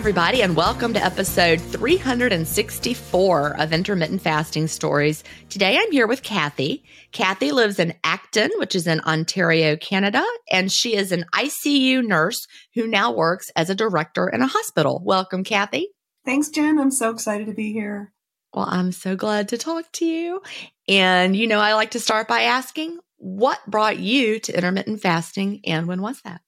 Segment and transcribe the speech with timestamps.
[0.00, 5.22] Everybody, and welcome to episode 364 of Intermittent Fasting Stories.
[5.50, 6.84] Today I'm here with Cathy.
[7.12, 12.46] Cathy lives in Acton, which is in Ontario, Canada, and she is an ICU nurse
[12.74, 15.02] who now works as a director in a hospital.
[15.04, 15.90] Welcome, Cathy.
[16.24, 16.78] Thanks, Gin.
[16.78, 18.14] I'm so excited to be here.
[18.54, 20.40] Well, I'm so glad to talk to you.
[20.88, 25.60] And, you know, I like to start by asking what brought you to intermittent fasting
[25.66, 26.40] and when was that?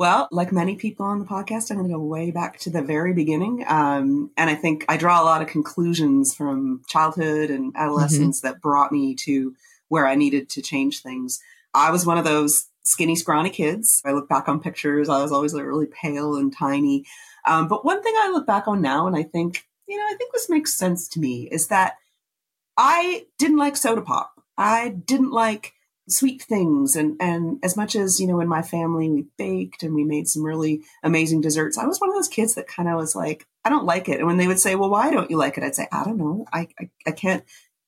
[0.00, 2.80] Well, like many people on the podcast, I'm going to go way back to the
[2.80, 3.66] very beginning.
[3.68, 8.46] Um, and I think I draw a lot of conclusions from childhood and adolescence mm-hmm.
[8.46, 9.54] that brought me to
[9.88, 11.42] where I needed to change things.
[11.74, 14.00] I was one of those skinny, scrawny kids.
[14.02, 17.04] I look back on pictures, I was always like really pale and tiny.
[17.46, 20.14] Um, but one thing I look back on now, and I think, you know, I
[20.16, 21.98] think this makes sense to me, is that
[22.74, 24.32] I didn't like soda pop.
[24.56, 25.74] I didn't like
[26.12, 26.96] sweet things.
[26.96, 30.28] And and as much as you know in my family we baked and we made
[30.28, 33.46] some really amazing desserts i was one of those kids that kind of was like
[33.64, 34.18] i don't like it.
[34.18, 35.64] And when they would say well why don't you like it?
[35.64, 36.46] I'd say i don't know.
[36.52, 37.44] I i, I can't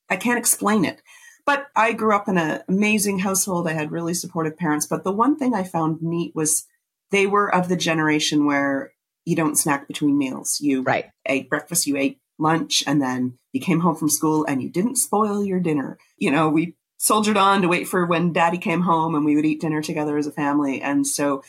[0.09, 1.01] i can't explain it.
[1.45, 3.67] But i grew up in an amazing household.
[3.67, 4.85] I had really supportive parents.
[4.85, 6.65] But the one thing i found neat was
[7.11, 8.93] they were of the generation where
[9.25, 10.59] you don't snack between meals.
[10.59, 11.05] You right.
[11.25, 14.97] ate breakfast you ate lunch and then you came home from school and you didn't
[14.97, 15.97] spoil your dinner.
[16.17, 19.43] You know we soldiered on to wait for when daddy came home and we would
[19.43, 20.81] eat dinner together as a family.
[20.81, 21.43] And so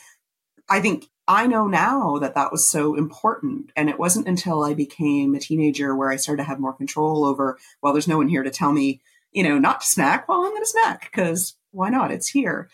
[0.69, 3.71] I think I know now that that was so important.
[3.77, 7.25] And it wasn't until I became a teenager where I started to have more control
[7.25, 10.27] over, well, there's no one here to tell me, you know, not to snack.
[10.27, 12.11] Well, I'm going to snack because why not?
[12.11, 12.69] It's here.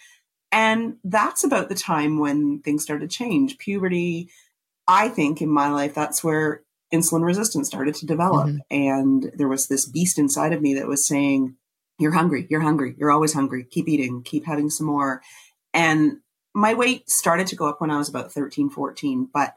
[0.50, 3.58] And that's about the time when things started to change.
[3.58, 4.30] Puberty,
[4.88, 8.46] I think in my life, that's where insulin resistance started to develop.
[8.46, 8.58] Mm-hmm.
[8.70, 11.56] And there was this beast inside of me that was saying,
[12.00, 15.22] you're hungry, you're hungry, you're always hungry, keep eating, keep having some more.
[15.72, 16.18] And
[16.54, 19.54] my weight started to go up when I was about 13, 14, but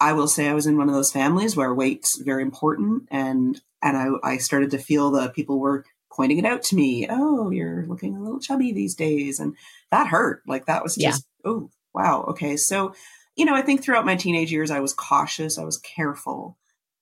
[0.00, 3.60] I will say I was in one of those families where weight's very important and
[3.82, 7.06] and I, I started to feel the people were pointing it out to me.
[7.08, 9.40] Oh, you're looking a little chubby these days.
[9.40, 9.56] And
[9.90, 10.42] that hurt.
[10.46, 11.50] Like that was just, yeah.
[11.50, 12.24] oh, wow.
[12.28, 12.56] Okay.
[12.56, 12.94] So,
[13.36, 16.56] you know, I think throughout my teenage years, I was cautious, I was careful,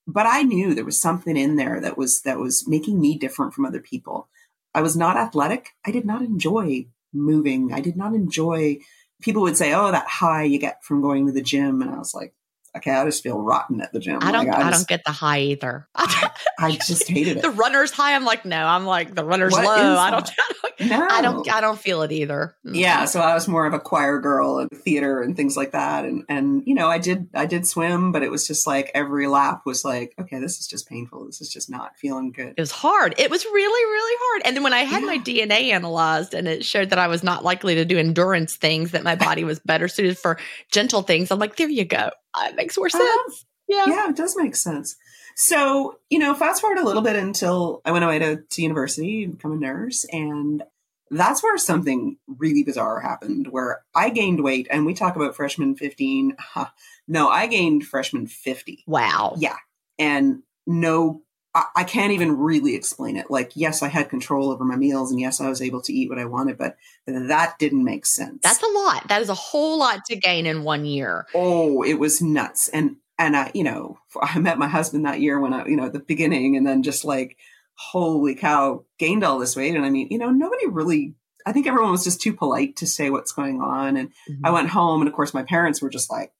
[0.07, 3.53] but I knew there was something in there that was, that was making me different
[3.55, 4.29] from other people.
[4.75, 5.71] I was not athletic.
[5.85, 7.73] I did not enjoy moving.
[7.73, 8.79] I did not enjoy,
[9.21, 11.83] people would say, oh, that high you get from going to the gym.
[11.83, 12.35] And I was like,
[12.77, 14.19] okay, I just feel rotten at the gym.
[14.21, 14.47] I don't.
[14.47, 15.89] Like, I, I just, don't get the high either.
[15.95, 17.43] I, I just hated it.
[17.43, 18.15] the runner's high.
[18.15, 18.65] I'm like, no.
[18.65, 19.73] I'm like the runner's what low.
[19.99, 20.47] I don't, I
[20.79, 20.91] don't.
[20.91, 21.09] No.
[21.09, 21.53] I don't.
[21.53, 22.57] I don't feel it either.
[22.67, 22.75] Mm-hmm.
[22.77, 23.05] Yeah.
[23.05, 26.05] So I was more of a choir girl and theater and things like that.
[26.05, 29.27] And and you know, I did I did swim, but it was just like every
[29.27, 31.27] lap was like, okay, this is just painful.
[31.27, 32.55] This is just not feeling good.
[32.57, 33.15] It was hard.
[33.19, 34.43] It was really really hard.
[34.47, 35.07] And then when I had yeah.
[35.07, 38.93] my DNA analyzed and it showed that I was not likely to do endurance things,
[38.93, 40.39] that my body was better suited for
[40.71, 42.11] gentle things, I'm like, there you go.
[42.39, 42.99] It makes more uh-huh.
[42.99, 43.43] sense.
[43.43, 43.85] Uh, yeah.
[43.87, 44.97] Yeah, it does make sense.
[45.35, 49.25] So, you know, fast forward a little bit until I went away to, to university
[49.25, 50.05] and become a nurse.
[50.13, 50.63] And
[51.11, 54.67] that's where something really bizarre happened where I gained weight.
[54.71, 56.37] And we talk about freshman 15.
[56.39, 56.67] Huh,
[57.09, 58.85] no, I gained freshman 50.
[58.87, 59.35] Wow.
[59.39, 59.57] Yeah.
[59.99, 61.23] And no,
[61.55, 63.31] I, I can't even really explain it.
[63.31, 66.09] Like, yes, I had control over my meals and yes, I was able to eat
[66.09, 66.77] what I wanted, but
[67.07, 68.41] that didn't make sense.
[68.43, 69.09] That's a lot.
[69.09, 71.27] That is a whole lot to gain in one year.
[71.35, 72.69] Oh, it was nuts.
[72.69, 75.87] And and I, you know, I met my husband that year when I, you know,
[75.87, 77.37] at the beginning, and then just like,
[77.75, 79.75] holy cow, gained all this weight.
[79.75, 81.15] And I mean, you know, nobody really.
[81.45, 83.97] I think everyone was just too polite to say what's going on.
[83.97, 84.47] And mm-hmm.
[84.47, 86.33] I went home, and of course, my parents were just like,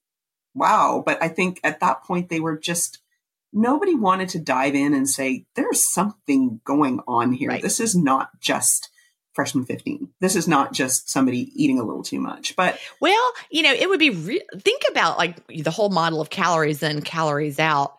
[0.55, 3.02] "Wow!" But I think at that point they were just
[3.53, 7.51] nobody wanted to dive in and say, "There's something going on here.
[7.51, 7.63] Right.
[7.63, 8.89] This is not just."
[9.35, 10.11] freshman 15.
[10.21, 12.55] This is not just somebody eating a little too much.
[12.57, 16.31] But well, you know, it would be re- think about like the whole model of
[16.31, 17.97] calories in, calories out.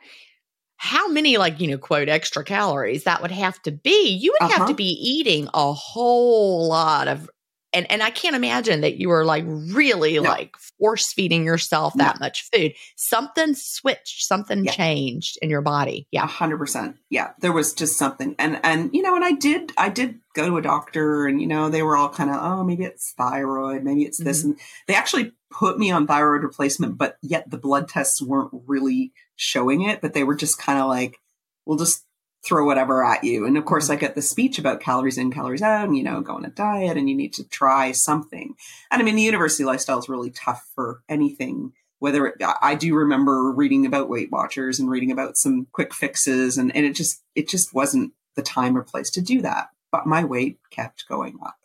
[0.77, 4.09] How many like, you know, quote extra calories that would have to be?
[4.09, 4.59] You would uh-huh.
[4.59, 7.29] have to be eating a whole lot of
[7.73, 10.29] and and I can't imagine that you were like really no.
[10.29, 12.25] like force feeding yourself that no.
[12.25, 12.73] much food.
[12.95, 14.71] Something switched, something yeah.
[14.71, 16.07] changed in your body.
[16.11, 16.97] Yeah, hundred percent.
[17.09, 20.47] Yeah, there was just something, and and you know, and I did I did go
[20.47, 23.83] to a doctor, and you know, they were all kind of oh maybe it's thyroid,
[23.83, 24.51] maybe it's this, mm-hmm.
[24.51, 29.13] and they actually put me on thyroid replacement, but yet the blood tests weren't really
[29.35, 31.19] showing it, but they were just kind of like
[31.65, 32.05] we'll just
[32.45, 33.45] throw whatever at you.
[33.45, 33.93] And of course, mm-hmm.
[33.93, 36.49] I get the speech about calories in, calories out, and you know, go on a
[36.49, 38.55] diet and you need to try something.
[38.91, 41.73] And I mean, the university lifestyle is really tough for anything.
[41.99, 46.57] Whether it, I do remember reading about Weight Watchers and reading about some quick fixes,
[46.57, 49.69] and, and it just it just wasn't the time or place to do that.
[49.89, 51.55] But my weight kept going up,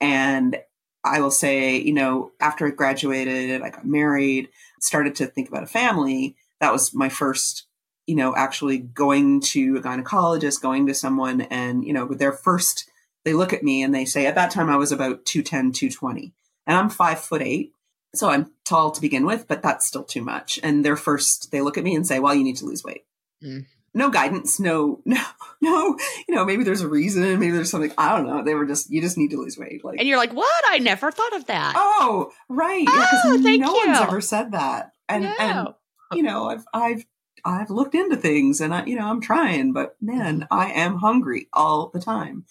[0.00, 0.56] and
[1.02, 5.64] I will say, you know, after I graduated, I got married, started to think about
[5.64, 6.36] a family.
[6.60, 7.66] That was my first
[8.06, 12.32] you know, actually going to a gynecologist, going to someone and, you know, with their
[12.32, 12.90] first,
[13.24, 16.32] they look at me and they say, at that time I was about 210, 220
[16.66, 17.72] and I'm five foot eight.
[18.14, 20.60] So I'm tall to begin with, but that's still too much.
[20.62, 23.04] And their first, they look at me and say, well, you need to lose weight.
[23.42, 23.64] Mm.
[23.94, 25.22] No guidance, no, no,
[25.60, 25.96] no,
[26.28, 28.42] you know, maybe there's a reason, maybe there's something, I don't know.
[28.44, 29.84] They were just, you just need to lose weight.
[29.84, 30.64] Like, and you're like, what?
[30.68, 31.74] I never thought of that.
[31.76, 32.84] Oh, right.
[32.86, 33.86] Oh, yeah, because no you.
[33.86, 34.92] one's ever said that.
[35.08, 35.34] And, no.
[35.38, 35.68] and,
[36.12, 37.04] you know, I've, I've
[37.44, 41.48] I've looked into things and I, you know, I'm trying, but man, I am hungry
[41.52, 42.44] all the time.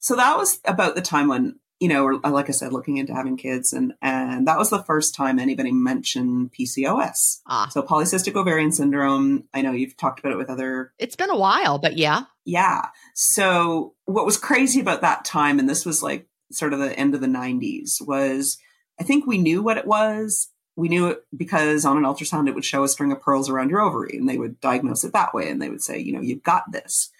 [0.00, 3.36] So that was about the time when, you know, like I said, looking into having
[3.36, 7.40] kids and, and that was the first time anybody mentioned PCOS.
[7.46, 7.68] Ah.
[7.70, 9.44] So polycystic ovarian syndrome.
[9.52, 10.92] I know you've talked about it with other.
[10.98, 12.22] It's been a while, but yeah.
[12.44, 12.86] Yeah.
[13.14, 17.14] So what was crazy about that time, and this was like sort of the end
[17.14, 18.58] of the 90s, was
[19.00, 22.54] I think we knew what it was we knew it because on an ultrasound it
[22.54, 25.34] would show a string of pearls around your ovary and they would diagnose it that
[25.34, 27.10] way and they would say you know you've got this.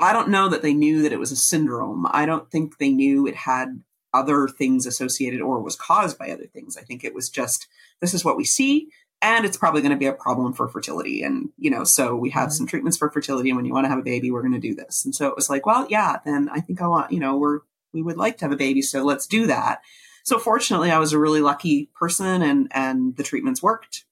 [0.00, 2.06] I don't know that they knew that it was a syndrome.
[2.10, 3.82] I don't think they knew it had
[4.14, 6.78] other things associated or was caused by other things.
[6.78, 7.68] I think it was just
[8.00, 8.88] this is what we see
[9.20, 11.22] and it's probably going to be a problem for fertility.
[11.22, 12.52] And you know so we have mm-hmm.
[12.52, 14.58] some treatments for fertility and when you want to have a baby we're going to
[14.58, 15.04] do this.
[15.04, 17.60] And so it was like well yeah then i think i want you know we're
[17.92, 19.82] we would like to have a baby so let's do that
[20.22, 24.04] so fortunately, I was a really lucky person and, and the treatments worked.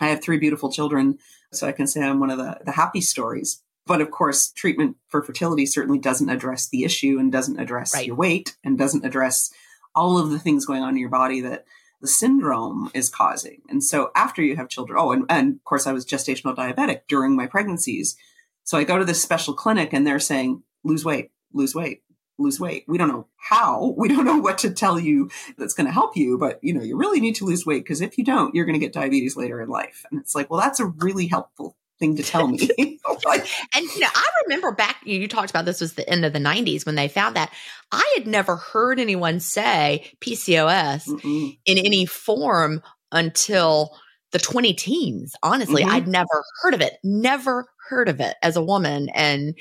[0.00, 1.18] I have three beautiful children,
[1.52, 3.62] so I can say I'm one of the, the happy stories.
[3.86, 8.06] But of course, treatment for fertility certainly doesn't address the issue and doesn't address right.
[8.06, 9.52] your weight and doesn't address
[9.94, 11.64] all of the things going on in your body that
[12.00, 13.62] the syndrome is causing.
[13.68, 17.02] And so after you have children, oh, and, and of course, I was gestational diabetic
[17.08, 18.16] during my pregnancies.
[18.64, 22.02] So I go to this special clinic and they're saying, lose weight, lose weight,
[22.38, 22.84] lose weight.
[22.86, 23.94] We don't know how.
[24.02, 26.82] We don't know what to tell you that's going to help you, but you know,
[26.82, 29.36] you really need to lose weight because if you don't, you're going to get diabetes
[29.36, 30.04] later in life.
[30.10, 32.58] And it's like, well, that's a really helpful thing to tell me.
[33.24, 36.32] like, and you know, I remember back you talked about this was the end of
[36.32, 37.52] the 90s when they found that.
[37.92, 41.58] I had never heard anyone say PCOS mm-mm.
[41.64, 43.96] in any form until
[44.32, 45.34] the 20 teens.
[45.42, 45.92] Honestly, mm-hmm.
[45.92, 46.94] I'd never heard of it.
[47.04, 49.54] Never heard of it as a woman and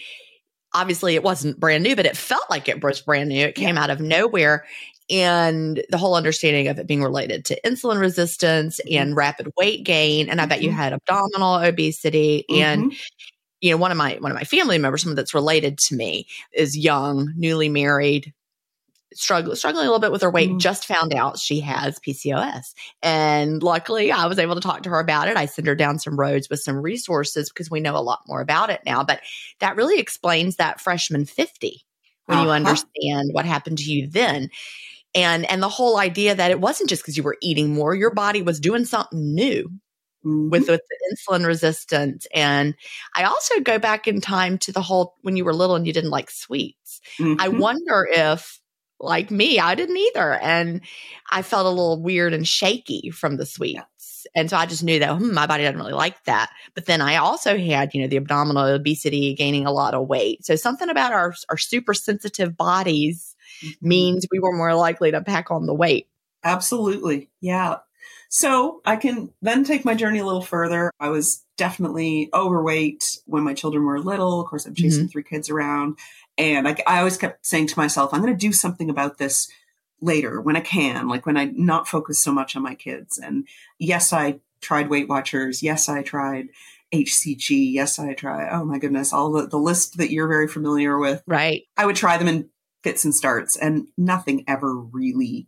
[0.73, 3.45] obviously it wasn't brand new, but it felt like it was brand new.
[3.45, 3.83] It came yeah.
[3.83, 4.65] out of nowhere.
[5.09, 9.01] And the whole understanding of it being related to insulin resistance mm-hmm.
[9.01, 10.29] and rapid weight gain.
[10.29, 10.77] And I bet you mm-hmm.
[10.77, 12.45] had abdominal obesity.
[12.49, 12.61] Mm-hmm.
[12.61, 12.93] And,
[13.59, 16.27] you know, one of my one of my family members, someone that's related to me,
[16.53, 18.33] is young, newly married,
[19.13, 22.73] struggling struggling a little bit with her weight mm just found out she has PCOS
[23.01, 25.35] and luckily I was able to talk to her about it.
[25.35, 28.41] I sent her down some roads with some resources because we know a lot more
[28.41, 29.03] about it now.
[29.03, 29.21] But
[29.59, 31.83] that really explains that freshman 50
[32.25, 32.45] when uh-huh.
[32.45, 34.49] you understand what happened to you then.
[35.15, 38.13] And and the whole idea that it wasn't just because you were eating more your
[38.13, 39.63] body was doing something new
[40.23, 40.49] mm-hmm.
[40.49, 42.27] with, with the insulin resistance.
[42.33, 42.75] And
[43.15, 45.93] i also go back in time to the whole when you were little and you
[45.93, 47.01] didn't like sweets.
[47.17, 47.41] Mm-hmm.
[47.41, 48.60] i wonder if
[49.03, 50.33] like me, I didn't either.
[50.33, 50.81] And
[51.29, 54.25] I felt a little weird and shaky from the sweets.
[54.35, 56.51] And so I just knew that hmm, my body doesn't really like that.
[56.75, 60.45] But then I also had, you know, the abdominal obesity, gaining a lot of weight.
[60.45, 63.87] So something about our, our super sensitive bodies mm-hmm.
[63.87, 66.07] means we were more likely to pack on the weight.
[66.43, 67.29] Absolutely.
[67.39, 67.77] Yeah.
[68.29, 70.91] So I can then take my journey a little further.
[70.99, 74.39] I was definitely overweight when my children were little.
[74.39, 75.09] Of course, I'm chasing mm-hmm.
[75.09, 75.97] three kids around.
[76.41, 79.49] And I, I always kept saying to myself, I'm going to do something about this
[80.01, 83.17] later when I can, like when I not focus so much on my kids.
[83.19, 85.61] And yes, I tried Weight Watchers.
[85.61, 86.49] Yes, I tried
[86.91, 87.71] HCG.
[87.71, 88.49] Yes, I tried.
[88.51, 91.21] Oh my goodness, all the, the list that you're very familiar with.
[91.27, 91.63] Right.
[91.77, 92.49] I would try them in
[92.83, 95.47] fits and starts, and nothing ever really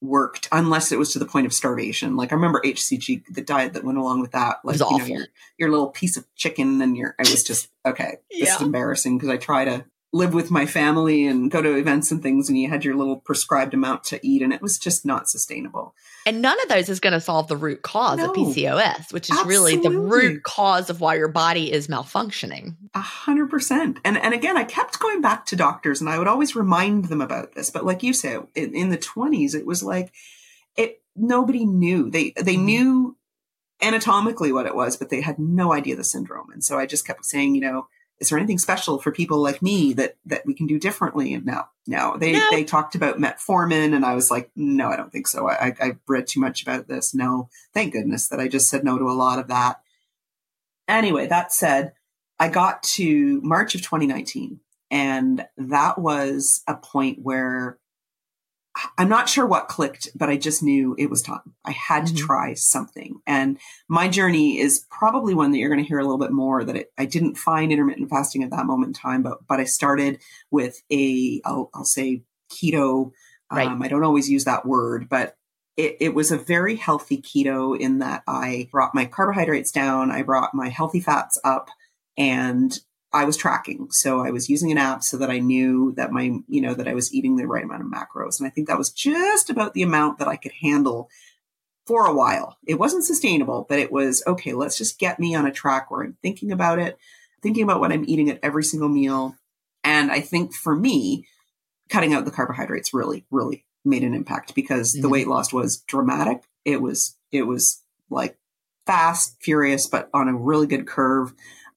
[0.00, 2.16] worked unless it was to the point of starvation.
[2.16, 5.26] Like I remember HCG, the diet that went along with that, like you know, your,
[5.56, 8.54] your little piece of chicken and your, I was just, okay, this yeah.
[8.54, 12.22] is embarrassing because I try to live with my family and go to events and
[12.22, 15.28] things and you had your little prescribed amount to eat and it was just not
[15.28, 15.94] sustainable.
[16.24, 19.30] And none of those is going to solve the root cause no, of PCOS, which
[19.30, 19.76] is absolutely.
[19.76, 22.76] really the root cause of why your body is malfunctioning.
[22.94, 23.98] A hundred percent.
[24.02, 27.20] And and again, I kept going back to doctors and I would always remind them
[27.20, 27.68] about this.
[27.68, 30.12] But like you say, in, in the twenties, it was like
[30.76, 32.10] it nobody knew.
[32.10, 32.64] They they mm-hmm.
[32.64, 33.16] knew
[33.82, 36.50] anatomically what it was, but they had no idea the syndrome.
[36.50, 37.88] And so I just kept saying, you know,
[38.20, 41.32] is there anything special for people like me that that we can do differently?
[41.34, 42.46] And no, no, they no.
[42.50, 45.48] they talked about metformin, and I was like, no, I don't think so.
[45.48, 47.14] I, I have read too much about this.
[47.14, 49.80] No, thank goodness that I just said no to a lot of that.
[50.88, 51.92] Anyway, that said,
[52.40, 54.60] I got to March of 2019,
[54.90, 57.77] and that was a point where
[58.96, 61.54] I'm not sure what clicked, but I just knew it was time.
[61.64, 62.16] I had mm-hmm.
[62.16, 63.20] to try something.
[63.26, 63.58] And
[63.88, 66.76] my journey is probably one that you're going to hear a little bit more that
[66.76, 70.20] it, I didn't find intermittent fasting at that moment in time, but, but I started
[70.50, 73.12] with a, I'll, I'll say keto.
[73.50, 73.66] Right.
[73.66, 75.36] Um, I don't always use that word, but
[75.76, 80.10] it, it, was a very healthy keto in that I brought my carbohydrates down.
[80.10, 81.70] I brought my healthy fats up
[82.18, 82.78] and
[83.12, 83.88] I was tracking.
[83.90, 86.88] So I was using an app so that I knew that my, you know, that
[86.88, 88.38] I was eating the right amount of macros.
[88.38, 91.08] And I think that was just about the amount that I could handle
[91.86, 92.58] for a while.
[92.66, 96.02] It wasn't sustainable, but it was okay, let's just get me on a track where
[96.02, 96.98] I'm thinking about it,
[97.42, 99.36] thinking about what I'm eating at every single meal.
[99.82, 101.26] And I think for me,
[101.88, 105.00] cutting out the carbohydrates really, really made an impact because mm-hmm.
[105.00, 106.42] the weight loss was dramatic.
[106.66, 108.36] It was, it was like
[108.86, 111.32] fast, furious, but on a really good curve.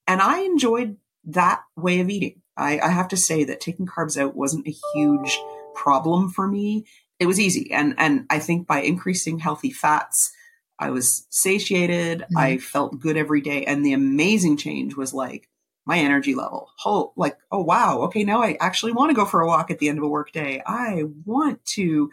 [0.06, 2.42] And I enjoyed that way of eating.
[2.56, 5.40] I, I have to say that taking carbs out wasn't a huge
[5.74, 6.84] problem for me.
[7.18, 7.72] It was easy.
[7.72, 10.32] And, and I think by increasing healthy fats,
[10.78, 12.20] I was satiated.
[12.20, 12.38] Mm-hmm.
[12.38, 13.64] I felt good every day.
[13.64, 15.48] And the amazing change was like
[15.86, 16.70] my energy level.
[16.84, 18.02] Oh, like, oh, wow.
[18.02, 18.24] Okay.
[18.24, 20.32] Now I actually want to go for a walk at the end of a work
[20.32, 20.62] day.
[20.66, 22.10] I want to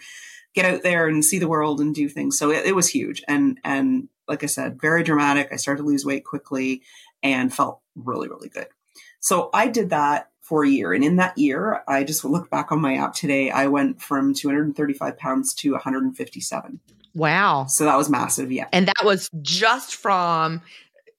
[0.54, 2.38] get out there and see the world and do things.
[2.38, 3.24] So it, it was huge.
[3.28, 5.50] And, and like I said, very dramatic.
[5.52, 6.84] I started to lose weight quickly
[7.22, 8.68] and felt really, really good.
[9.20, 10.94] So I did that for a year.
[10.94, 13.52] And in that year, I just look back on my app today.
[13.52, 16.80] I went from 235 pounds to 157.
[17.14, 17.66] Wow.
[17.66, 18.52] So that was massive.
[18.52, 18.68] Yeah.
[18.74, 20.62] And that was just from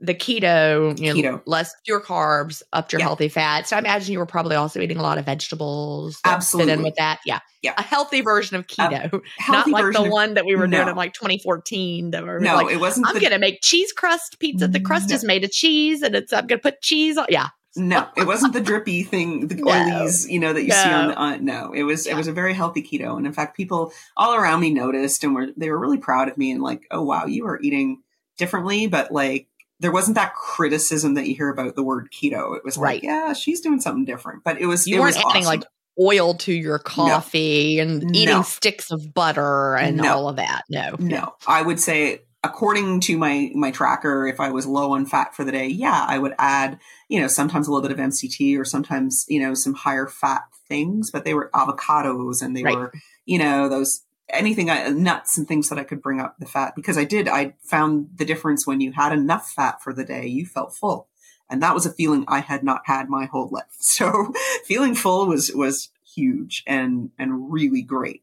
[0.01, 1.43] the keto, you know, keto.
[1.47, 3.07] less pure carbs, up your yeah.
[3.07, 3.71] healthy fats.
[3.71, 6.19] So I imagine you were probably also eating a lot of vegetables.
[6.25, 6.73] Absolutely.
[6.73, 7.21] Fit in with that.
[7.27, 7.41] Yeah.
[7.63, 7.75] Yeah.
[7.77, 9.21] A healthy version of keto.
[9.49, 10.79] Not like the of, one that we were no.
[10.79, 12.13] doing in like 2014.
[12.13, 13.07] That were no, like, it wasn't.
[13.07, 14.67] I'm going to make cheese crust pizza.
[14.67, 15.17] The crust no.
[15.17, 17.27] is made of cheese and it's, I'm going to put cheese on.
[17.29, 17.49] Yeah.
[17.77, 19.67] No, it wasn't the drippy thing, the no.
[19.67, 20.75] oilies, you know, that you no.
[20.75, 21.21] see on the.
[21.21, 22.13] Uh, no, it was yeah.
[22.13, 25.35] it was a very healthy keto, and in fact, people all around me noticed and
[25.35, 28.03] were they were really proud of me and like, oh wow, you are eating
[28.39, 29.47] differently, but like
[29.79, 32.57] there wasn't that criticism that you hear about the word keto.
[32.57, 32.97] It was right.
[32.97, 35.61] like, yeah, she's doing something different, but it was you it weren't was adding awesome.
[35.61, 35.65] like
[35.99, 37.83] oil to your coffee no.
[37.83, 40.63] and eating sticks of butter and all of that.
[40.69, 45.05] No, no, I would say according to my my tracker if i was low on
[45.05, 46.79] fat for the day yeah i would add
[47.09, 50.43] you know sometimes a little bit of mct or sometimes you know some higher fat
[50.69, 52.77] things but they were avocados and they right.
[52.77, 52.93] were
[53.27, 56.75] you know those anything I, nuts and things that i could bring up the fat
[56.75, 60.27] because i did i found the difference when you had enough fat for the day
[60.27, 61.09] you felt full.
[61.53, 63.65] And that was a feeling i had not had my whole life.
[63.81, 64.33] So
[64.65, 68.23] feeling full was was huge and and really great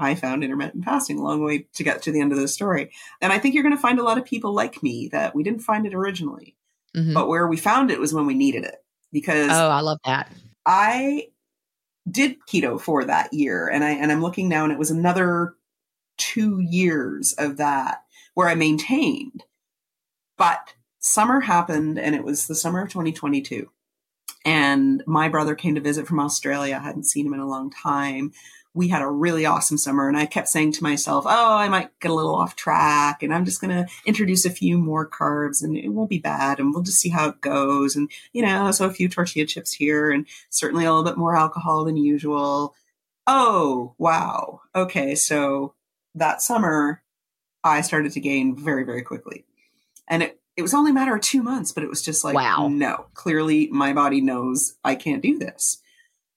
[0.00, 2.90] I found intermittent fasting a long way to get to the end of the story.
[3.20, 5.42] And I think you're going to find a lot of people like me that we
[5.42, 6.56] didn't find it originally,
[6.96, 7.12] mm-hmm.
[7.12, 8.82] but where we found it was when we needed it.
[9.12, 10.32] Because oh, I love that.
[10.64, 11.28] I
[12.10, 15.54] did keto for that year, and I and I'm looking now, and it was another
[16.16, 19.44] two years of that where I maintained.
[20.38, 23.68] But summer happened, and it was the summer of 2022.
[24.44, 26.78] And my brother came to visit from Australia.
[26.80, 28.32] I hadn't seen him in a long time
[28.72, 31.98] we had a really awesome summer and I kept saying to myself, oh, I might
[31.98, 35.62] get a little off track and I'm just going to introduce a few more carbs
[35.62, 37.96] and it won't be bad and we'll just see how it goes.
[37.96, 41.36] And, you know, so a few tortilla chips here and certainly a little bit more
[41.36, 42.76] alcohol than usual.
[43.26, 44.60] Oh, wow.
[44.74, 45.16] Okay.
[45.16, 45.74] So
[46.14, 47.02] that summer
[47.64, 49.44] I started to gain very, very quickly.
[50.06, 52.34] And it, it was only a matter of two months, but it was just like,
[52.34, 52.68] wow.
[52.68, 55.82] no, clearly my body knows I can't do this.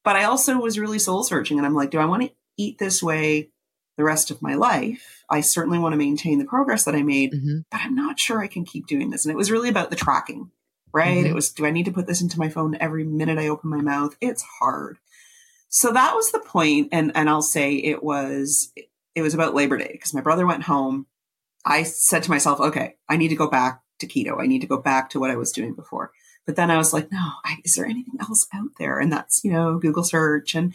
[0.03, 2.77] But I also was really soul searching and I'm like, do I want to eat
[2.77, 3.49] this way
[3.97, 5.23] the rest of my life?
[5.29, 7.59] I certainly want to maintain the progress that I made, mm-hmm.
[7.71, 9.25] but I'm not sure I can keep doing this.
[9.25, 10.51] And it was really about the tracking,
[10.93, 11.17] right?
[11.17, 11.27] Mm-hmm.
[11.27, 13.69] It was, do I need to put this into my phone every minute I open
[13.69, 14.15] my mouth?
[14.19, 14.97] It's hard.
[15.73, 18.71] So that was the point, and and I'll say it was
[19.15, 21.07] it was about Labor Day because my brother went home.
[21.65, 24.39] I said to myself, okay, I need to go back to keto.
[24.39, 26.11] I need to go back to what I was doing before.
[26.45, 28.99] But then I was like, no, I, is there anything else out there?
[28.99, 30.73] And that's, you know, Google search and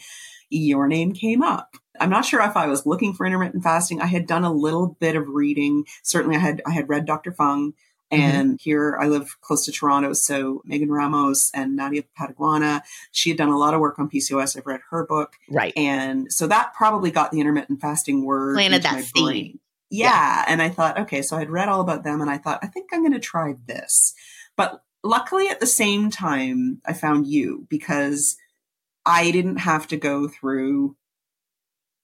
[0.49, 1.75] your name came up.
[1.99, 4.01] I'm not sure if I was looking for intermittent fasting.
[4.01, 5.85] I had done a little bit of reading.
[6.01, 7.31] Certainly I had, I had read Dr.
[7.31, 7.73] Fung
[8.11, 8.21] mm-hmm.
[8.21, 8.55] and mm-hmm.
[8.59, 10.13] here I live close to Toronto.
[10.13, 14.57] So Megan Ramos and Nadia Pateguana, she had done a lot of work on PCOS.
[14.57, 15.33] I've read her book.
[15.49, 15.73] Right.
[15.75, 19.59] And so that probably got the intermittent fasting word planted that seed.
[19.89, 20.07] Yeah.
[20.07, 20.45] yeah.
[20.47, 22.89] And I thought, okay, so I'd read all about them and I thought, I think
[22.91, 24.13] I'm going to try this.
[24.55, 28.37] But luckily at the same time i found you because
[29.05, 30.95] i didn't have to go through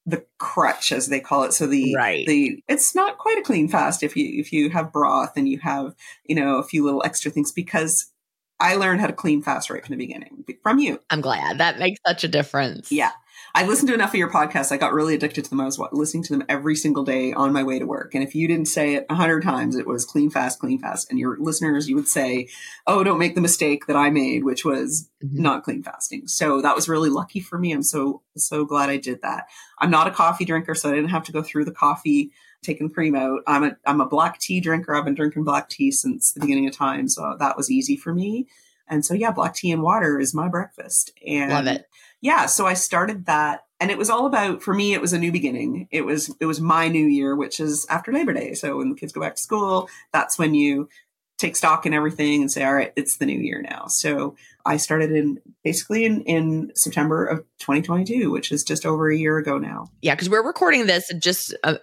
[0.06, 1.54] the crutch as they call it.
[1.54, 2.28] So the right.
[2.28, 5.60] the it's not quite a clean fast if you if you have broth and you
[5.60, 8.12] have you know a few little extra things because
[8.60, 11.00] i learned how to clean fast right from the beginning from you.
[11.10, 11.58] I'm glad.
[11.58, 12.92] That makes such a difference.
[12.92, 13.12] Yeah
[13.56, 14.74] I listened to enough of your podcasts.
[14.74, 15.62] I got really addicted to them.
[15.62, 18.14] I was listening to them every single day on my way to work.
[18.14, 21.10] And if you didn't say it a hundred times, it was clean fast, clean fast.
[21.10, 22.50] And your listeners, you would say,
[22.86, 25.42] "Oh, don't make the mistake that I made, which was mm-hmm.
[25.42, 27.72] not clean fasting." So that was really lucky for me.
[27.72, 29.46] I'm so so glad I did that.
[29.80, 32.90] I'm not a coffee drinker, so I didn't have to go through the coffee taking
[32.90, 33.40] cream out.
[33.48, 34.94] I'm a I'm a black tea drinker.
[34.94, 38.14] I've been drinking black tea since the beginning of time, so that was easy for
[38.14, 38.50] me.
[38.90, 41.12] And so yeah, black tea and water is my breakfast.
[41.26, 41.88] And love it
[42.26, 45.20] yeah, so I started that and it was all about for me it was a
[45.20, 45.88] new beginning.
[45.92, 48.56] It was it was my new year which is after Labor Day.
[48.56, 50.90] So when the kids go back to school, that's when you
[51.38, 53.86] take stock in everything and say all right, it's the new year now.
[53.86, 54.36] So
[54.66, 59.38] I started in basically in in September of 2022, which is just over a year
[59.38, 59.92] ago now.
[60.02, 61.54] Yeah, because we're recording this just.
[61.64, 61.76] Uh,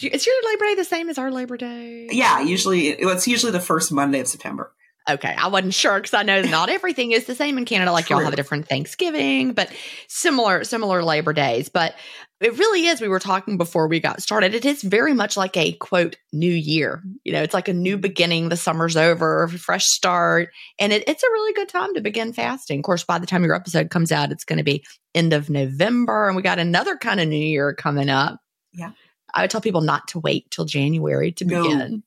[0.00, 2.08] is your Labor Day the same as our Labor Day?
[2.10, 4.72] Yeah, usually it's usually the first Monday of September.
[5.10, 7.90] Okay, I wasn't sure because I know not everything is the same in Canada.
[7.90, 8.16] Like True.
[8.16, 9.72] y'all have a different Thanksgiving, but
[10.08, 11.68] similar similar Labor Days.
[11.68, 11.96] But
[12.40, 13.00] it really is.
[13.00, 14.54] We were talking before we got started.
[14.54, 17.02] It is very much like a quote new year.
[17.24, 18.48] You know, it's like a new beginning.
[18.48, 22.78] The summer's over, fresh start, and it, it's a really good time to begin fasting.
[22.78, 24.84] Of course, by the time your episode comes out, it's going to be
[25.16, 28.38] end of November, and we got another kind of new year coming up.
[28.72, 28.92] Yeah,
[29.34, 31.62] I would tell people not to wait till January to no.
[31.62, 32.02] begin.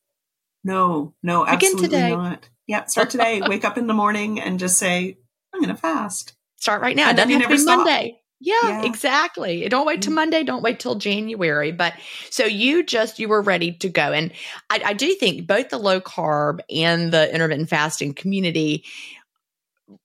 [0.64, 2.16] No, no, absolutely begin today.
[2.16, 2.50] not.
[2.68, 3.42] Yeah, start today.
[3.48, 5.18] wake up in the morning and just say,
[5.54, 6.34] I'm going to fast.
[6.58, 7.10] Start right now.
[7.10, 7.78] And it doesn't have to be stop.
[7.80, 8.20] Monday.
[8.42, 9.68] Yeah, yeah, exactly.
[9.70, 10.16] Don't wait till mm.
[10.16, 10.44] Monday.
[10.44, 11.72] Don't wait till January.
[11.72, 11.94] But
[12.30, 14.34] so you just you were ready to go, and
[14.70, 18.84] I, I do think both the low carb and the intermittent fasting community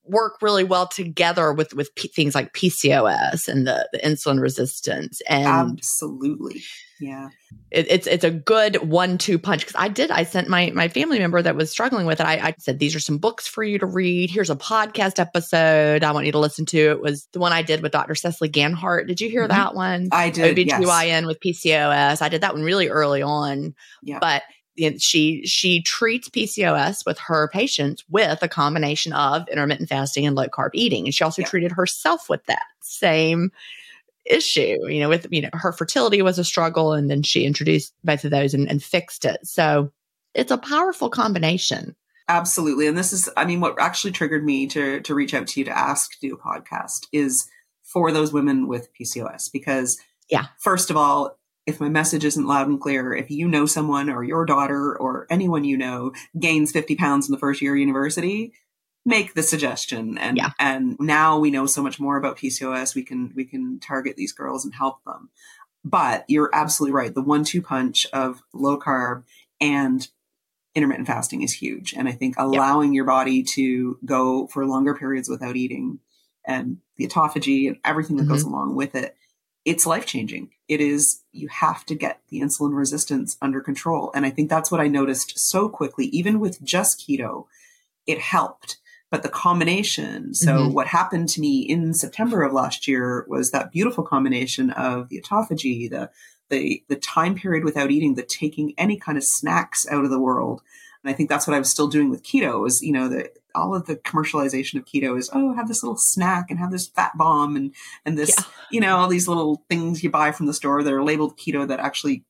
[0.05, 5.20] work really well together with with p- things like PCOS and the, the insulin resistance
[5.29, 6.62] and absolutely
[7.00, 7.28] yeah
[7.70, 10.88] it, it's it's a good one two punch because I did I sent my my
[10.88, 13.62] family member that was struggling with it I, I said these are some books for
[13.62, 17.26] you to read here's a podcast episode I want you to listen to it was
[17.32, 18.14] the one I did with Dr.
[18.14, 19.52] Cecily Ganheart did you hear mm-hmm.
[19.52, 20.66] that one I did OBGYN
[21.06, 21.24] yes.
[21.24, 24.18] with PCOS I did that one really early on yeah.
[24.20, 24.42] but
[24.98, 30.46] she she treats PCOS with her patients with a combination of intermittent fasting and low
[30.46, 31.48] carb eating, and she also yeah.
[31.48, 33.50] treated herself with that same
[34.30, 34.76] issue.
[34.88, 38.24] You know, with you know her fertility was a struggle, and then she introduced both
[38.24, 39.46] of those and, and fixed it.
[39.46, 39.92] So
[40.34, 41.96] it's a powerful combination.
[42.28, 45.60] Absolutely, and this is I mean what actually triggered me to to reach out to
[45.60, 47.48] you to ask to do a podcast is
[47.82, 52.68] for those women with PCOS because yeah, first of all, if my message isn't loud
[52.68, 56.94] and clear, if you know someone or your daughter or anyone you know gains 50
[56.96, 58.52] pounds in the first year of university,
[59.04, 60.18] make the suggestion.
[60.18, 60.50] And, yeah.
[60.58, 62.94] and now we know so much more about PCOS.
[62.94, 65.30] We can, we can target these girls and help them.
[65.84, 67.14] But you're absolutely right.
[67.14, 69.24] The one, two punch of low carb
[69.60, 70.06] and
[70.74, 71.94] intermittent fasting is huge.
[71.94, 76.00] And I think allowing your body to go for longer periods without eating
[76.46, 78.32] and the autophagy and everything that mm-hmm.
[78.32, 79.16] goes along with it
[79.64, 80.50] it's life changing.
[80.68, 84.10] It is, you have to get the insulin resistance under control.
[84.14, 87.46] And I think that's what I noticed so quickly, even with just keto,
[88.06, 88.78] it helped.
[89.11, 90.73] But the combination, so mm-hmm.
[90.73, 95.20] what happened to me in September of last year was that beautiful combination of the
[95.20, 96.11] autophagy, the,
[96.49, 100.20] the, the time period without eating, the taking any kind of snacks out of the
[100.20, 100.62] world.
[101.03, 103.31] And I think that's what I was still doing with keto is, you know, the,
[103.55, 106.87] all of the commercialization of keto is oh have this little snack and have this
[106.87, 108.44] fat bomb and and this yeah.
[108.70, 111.66] you know all these little things you buy from the store that are labeled keto
[111.66, 112.25] that actually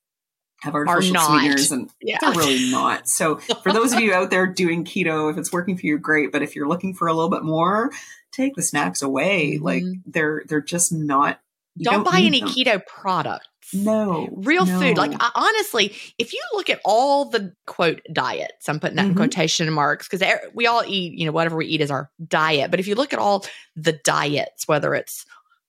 [0.61, 2.19] have artificial sweeteners and yeah.
[2.21, 3.09] they're really not.
[3.09, 6.33] So for those of you out there doing keto, if it's working for you, great.
[6.33, 7.91] But if you're looking for a little bit more,
[8.33, 9.55] take the snacks away.
[9.55, 9.65] Mm-hmm.
[9.65, 11.41] Like they're they're just not.
[11.81, 12.49] Don't, don't, buy any them.
[12.51, 13.49] keto product.
[13.73, 14.29] No.
[14.33, 14.81] Real no.
[14.81, 14.99] food.
[14.99, 19.11] Like, I, honestly, if you look at all the quote diets, I'm putting that mm-hmm.
[19.13, 22.71] in quotation marks because we all eat, you know, whatever we eat is our diet.
[22.71, 23.45] But if you look at all
[23.77, 25.25] the diets, whether it's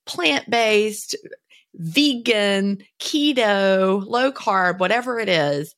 [0.06, 1.16] plant based,
[1.74, 5.74] vegan, keto, low carb, whatever it is,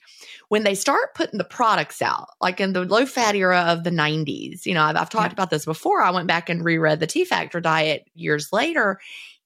[0.49, 3.91] when they start putting the products out, like in the low fat era of the
[3.91, 5.35] 90s, you know, I've, I've talked yeah.
[5.35, 6.03] about this before.
[6.03, 8.99] I went back and reread the T Factor diet years later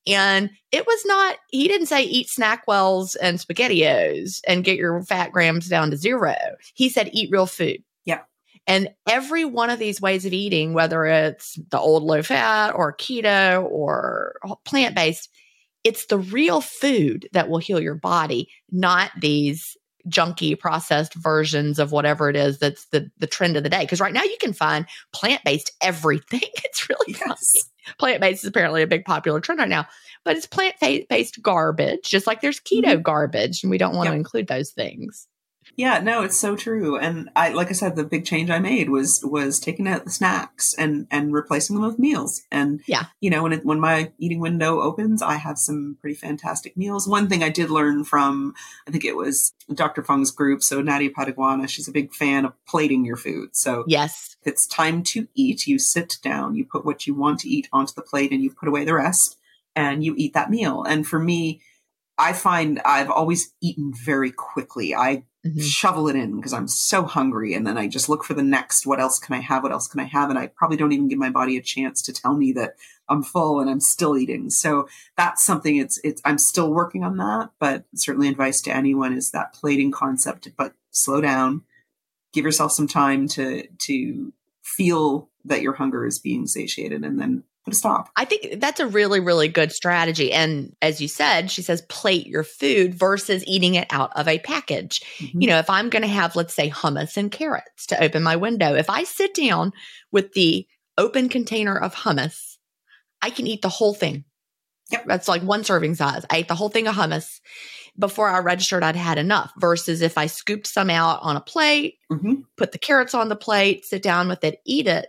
[0.08, 5.32] and it was not, he didn't say eat SnackWells and SpaghettiOs and get your fat
[5.32, 6.34] grams down to zero.
[6.74, 7.82] He said eat real food.
[8.04, 8.20] Yeah.
[8.66, 12.94] And every one of these ways of eating, whether it's the old low fat or
[12.94, 15.28] keto or plant based,
[15.84, 19.76] it's the real food that will heal your body, not these
[20.08, 23.80] junky processed versions of whatever it is that's the the trend of the day.
[23.80, 26.40] Because right now you can find plant based everything.
[26.64, 27.70] It's really yes.
[27.98, 29.86] Plant based is apparently a big popular trend right now.
[30.24, 33.02] but it's plant based garbage, just like there's keto mm-hmm.
[33.02, 34.12] garbage, and we don't want yep.
[34.12, 35.26] to include those things.
[35.78, 36.98] Yeah, no, it's so true.
[36.98, 40.10] And I, like I said, the big change I made was was taking out the
[40.10, 42.42] snacks and and replacing them with meals.
[42.50, 46.16] And yeah, you know, when it, when my eating window opens, I have some pretty
[46.16, 47.06] fantastic meals.
[47.06, 48.54] One thing I did learn from,
[48.88, 50.02] I think it was Dr.
[50.02, 50.64] Fung's group.
[50.64, 53.54] So Nadia Pateguana, she's a big fan of plating your food.
[53.54, 55.68] So yes, it's time to eat.
[55.68, 58.50] You sit down, you put what you want to eat onto the plate, and you
[58.50, 59.38] put away the rest,
[59.76, 60.82] and you eat that meal.
[60.82, 61.60] And for me,
[62.18, 64.92] I find I've always eaten very quickly.
[64.92, 65.60] I mm-hmm.
[65.60, 67.54] shovel it in because I'm so hungry.
[67.54, 69.62] And then I just look for the next, what else can I have?
[69.62, 70.30] What else can I have?
[70.30, 72.76] And I probably don't even give my body a chance to tell me that
[73.08, 74.50] I'm full and I'm still eating.
[74.50, 79.12] So that's something it's, it's, I'm still working on that, but certainly advice to anyone
[79.12, 81.62] is that plating concept, but slow down,
[82.32, 87.44] give yourself some time to, to feel that your hunger is being satiated and then
[87.76, 88.10] stop.
[88.16, 90.32] I think that's a really, really good strategy.
[90.32, 94.38] And as you said, she says plate your food versus eating it out of a
[94.38, 95.02] package.
[95.18, 95.40] Mm-hmm.
[95.40, 98.36] You know, if I'm going to have, let's say, hummus and carrots to open my
[98.36, 99.72] window, if I sit down
[100.12, 102.56] with the open container of hummus,
[103.22, 104.24] I can eat the whole thing.
[104.90, 105.04] Yep.
[105.06, 106.24] That's like one serving size.
[106.30, 107.40] I ate the whole thing of hummus
[107.98, 111.96] before I registered I'd had enough versus if I scooped some out on a plate,
[112.10, 112.42] mm-hmm.
[112.56, 115.08] put the carrots on the plate, sit down with it, eat it,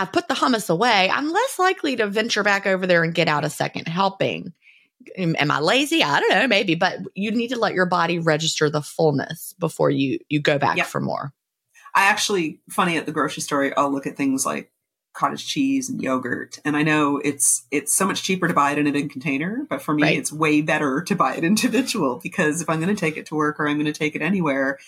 [0.00, 3.28] I've put the hummus away, I'm less likely to venture back over there and get
[3.28, 4.54] out a second helping.
[5.16, 6.02] Am I lazy?
[6.02, 9.90] I don't know, maybe, but you need to let your body register the fullness before
[9.90, 10.86] you you go back yep.
[10.86, 11.32] for more.
[11.94, 14.70] I actually, funny at the grocery store, I'll look at things like
[15.12, 18.78] cottage cheese and yogurt, and I know it's it's so much cheaper to buy it
[18.78, 20.18] in a big container, but for me, right.
[20.18, 23.34] it's way better to buy it individual because if I'm going to take it to
[23.34, 24.78] work or I'm going to take it anywhere,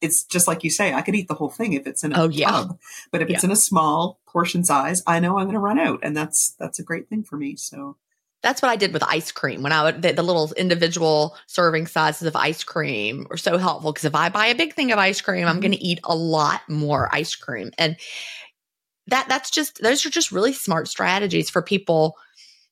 [0.00, 2.22] it's just like you say, I could eat the whole thing if it's in a
[2.22, 2.50] oh, yeah.
[2.50, 2.78] tub.
[3.10, 3.34] But if yeah.
[3.34, 6.50] it's in a small portion size, I know I'm going to run out, and that's
[6.58, 7.56] that's a great thing for me.
[7.56, 7.96] So
[8.42, 11.86] that's what I did with ice cream when I would the, the little individual serving
[11.86, 14.98] sizes of ice cream are so helpful because if I buy a big thing of
[14.98, 15.86] ice cream, I'm going to mm-hmm.
[15.86, 17.96] eat a lot more ice cream, and
[19.08, 22.16] that that's just those are just really smart strategies for people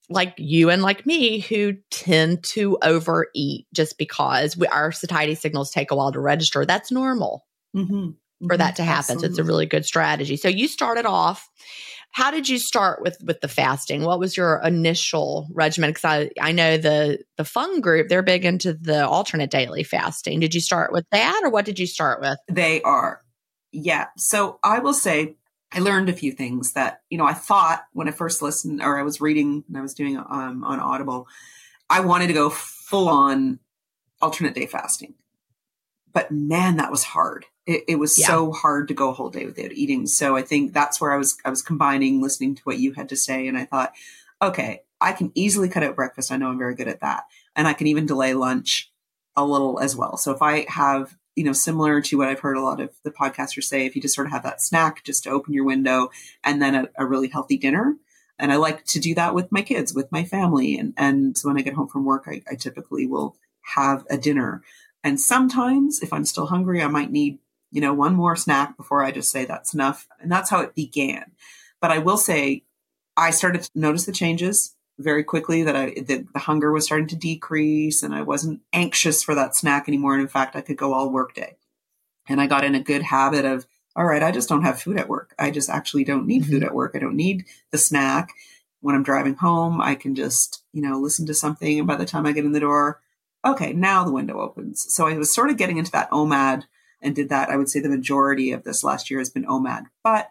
[0.08, 5.70] like you and like me who tend to overeat just because we, our satiety signals
[5.70, 6.64] take a while to register.
[6.64, 8.10] That's normal mm-hmm.
[8.46, 9.16] for that to happen.
[9.16, 9.22] Absolutely.
[9.22, 10.36] So it's a really good strategy.
[10.36, 11.48] So you started off.
[12.10, 14.02] How did you start with with the fasting?
[14.02, 15.90] What was your initial regimen?
[15.90, 20.40] Because I, I know the the Fung group they're big into the alternate daily fasting.
[20.40, 22.38] Did you start with that, or what did you start with?
[22.50, 23.20] They are,
[23.72, 24.06] yeah.
[24.16, 25.36] So I will say
[25.72, 28.98] I learned a few things that, you know, I thought when I first listened or
[28.98, 31.28] I was reading and I was doing um, on Audible,
[31.90, 33.58] I wanted to go full on
[34.20, 35.14] alternate day fasting.
[36.12, 37.44] But man, that was hard.
[37.66, 38.26] It, it was yeah.
[38.26, 40.06] so hard to go a whole day without eating.
[40.06, 43.10] So I think that's where I was, I was combining listening to what you had
[43.10, 43.46] to say.
[43.46, 43.92] And I thought,
[44.40, 46.32] okay, I can easily cut out breakfast.
[46.32, 47.24] I know I'm very good at that.
[47.54, 48.90] And I can even delay lunch
[49.36, 50.16] a little as well.
[50.16, 53.12] So if I have you know, similar to what I've heard a lot of the
[53.12, 56.10] podcasters say, if you just sort of have that snack just to open your window
[56.42, 57.94] and then a, a really healthy dinner.
[58.40, 60.76] And I like to do that with my kids, with my family.
[60.76, 63.36] And, and so when I get home from work, I, I typically will
[63.76, 64.62] have a dinner.
[65.04, 67.38] And sometimes if I'm still hungry, I might need,
[67.70, 70.08] you know, one more snack before I just say that's enough.
[70.20, 71.30] And that's how it began.
[71.80, 72.64] But I will say
[73.16, 77.06] I started to notice the changes very quickly that I that the hunger was starting
[77.08, 80.14] to decrease and I wasn't anxious for that snack anymore.
[80.14, 81.56] And in fact, I could go all workday.
[82.28, 84.98] And I got in a good habit of, all right, I just don't have food
[84.98, 85.34] at work.
[85.38, 86.52] I just actually don't need mm-hmm.
[86.52, 86.92] food at work.
[86.94, 88.32] I don't need the snack.
[88.80, 91.78] When I'm driving home, I can just, you know, listen to something.
[91.78, 93.00] And by the time I get in the door,
[93.44, 94.86] okay, now the window opens.
[94.92, 96.64] So I was sort of getting into that OMAD
[97.00, 97.48] and did that.
[97.48, 99.84] I would say the majority of this last year has been OMAD.
[100.04, 100.28] But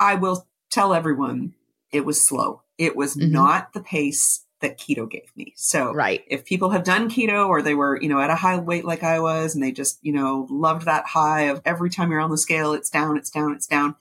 [0.00, 1.54] I will tell everyone
[1.92, 3.32] it was slow it was mm-hmm.
[3.32, 5.52] not the pace that keto gave me.
[5.56, 6.24] So right.
[6.26, 9.02] if people have done keto or they were, you know, at a high weight like
[9.02, 12.30] I was and they just, you know, loved that high of every time you're on
[12.30, 13.94] the scale, it's down, it's down, it's down.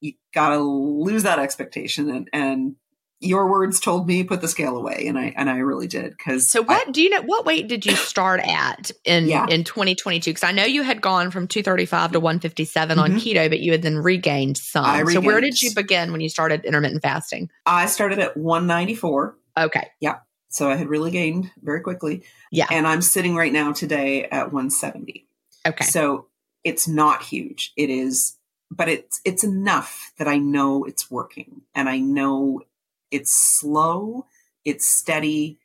[0.00, 2.76] You gotta lose that expectation and, and
[3.20, 5.06] your words told me put the scale away.
[5.08, 7.68] And i and i really did because so what I, do you know what weight
[7.68, 9.46] did you start at in yeah.
[9.48, 13.00] in 2022 because i know you had gone from 235 to 157 mm-hmm.
[13.00, 14.84] on keto but you had then regained some.
[14.84, 15.12] Regained.
[15.12, 17.50] so where did you begin when you started intermittent fasting?
[17.66, 19.88] I started at 194 okay.
[20.00, 20.18] Yeah.
[20.50, 22.24] So i had really gained very quickly.
[22.50, 22.66] Yeah.
[22.70, 25.26] And i'm sitting right now today at 170
[25.66, 25.84] okay.
[25.84, 26.26] So
[26.64, 27.72] it's not huge.
[27.76, 28.36] It is
[28.70, 31.62] but it's it's enough that i know it's working.
[31.74, 32.62] And i know
[33.10, 34.26] it's slow,
[34.64, 35.58] it's steady,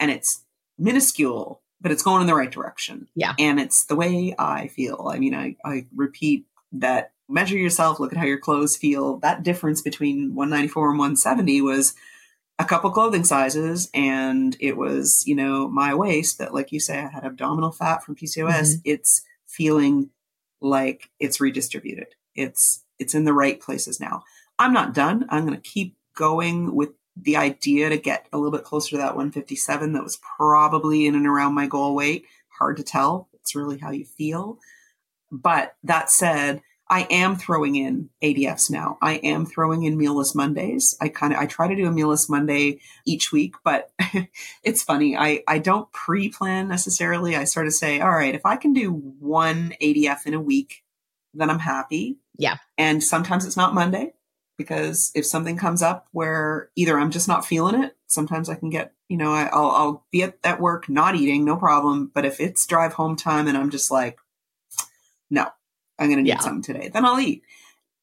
[0.00, 0.44] and it's
[0.78, 3.08] minuscule, but it's going in the right direction.
[3.14, 3.34] Yeah.
[3.38, 5.10] And it's the way I feel.
[5.12, 9.18] I mean, I, I repeat that measure yourself, look at how your clothes feel.
[9.18, 11.94] That difference between 194 and 170 was
[12.58, 16.98] a couple clothing sizes and it was, you know, my waist that, like you say,
[16.98, 18.48] I had abdominal fat from PCOS.
[18.48, 18.80] Mm-hmm.
[18.84, 20.10] It's feeling
[20.60, 22.08] like it's redistributed.
[22.34, 24.24] It's, it's in the right places now.
[24.58, 25.26] I'm not done.
[25.28, 28.96] I'm going to keep going with the idea to get a little bit closer to
[28.98, 32.24] that 157 that was probably in and around my goal weight.
[32.58, 33.28] Hard to tell.
[33.34, 34.58] It's really how you feel.
[35.30, 38.98] But that said, I am throwing in ADFs now.
[39.00, 40.96] I am throwing in mealless Mondays.
[41.00, 43.92] I kind of I try to do a mealless Monday each week, but
[44.62, 45.16] it's funny.
[45.16, 47.36] I I don't pre-plan necessarily.
[47.36, 50.82] I sort of say, all right, if I can do one ADF in a week,
[51.34, 52.16] then I'm happy.
[52.38, 52.56] Yeah.
[52.78, 54.14] And sometimes it's not Monday
[54.58, 58.68] because if something comes up where either I'm just not feeling it, sometimes I can
[58.68, 62.10] get, you know, I, will I'll be at, at work not eating, no problem.
[62.12, 64.18] But if it's drive home time and I'm just like,
[65.30, 65.46] no,
[65.98, 66.40] I'm going to need yeah.
[66.40, 66.88] something today.
[66.88, 67.42] Then I'll eat.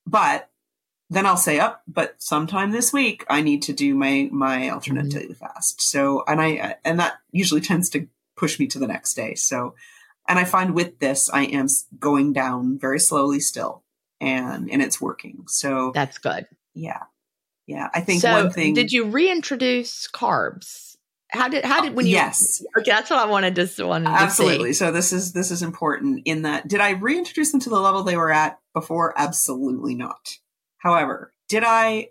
[0.08, 0.50] But
[1.10, 4.70] then I'll say, up, oh, but sometime this week I need to do my my
[4.70, 5.20] alternate mm-hmm.
[5.20, 5.82] daily fast.
[5.82, 9.36] So, and I and that usually tends to push me to the next day.
[9.36, 9.76] So,
[10.28, 11.68] and I find with this I am
[12.00, 13.84] going down very slowly still,
[14.22, 15.44] and and it's working.
[15.48, 16.48] So that's good.
[16.74, 17.04] Yeah,
[17.68, 17.90] yeah.
[17.94, 18.74] I think so one thing.
[18.74, 20.96] Did you reintroduce carbs?
[21.32, 24.70] How did how did when you yes okay that's what I wanted to wanted absolutely
[24.70, 27.80] to so this is this is important in that did I reintroduce them to the
[27.80, 30.38] level they were at before absolutely not
[30.78, 32.10] however did I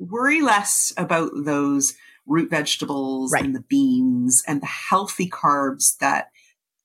[0.00, 1.94] worry less about those
[2.26, 3.44] root vegetables right.
[3.44, 6.28] and the beans and the healthy carbs that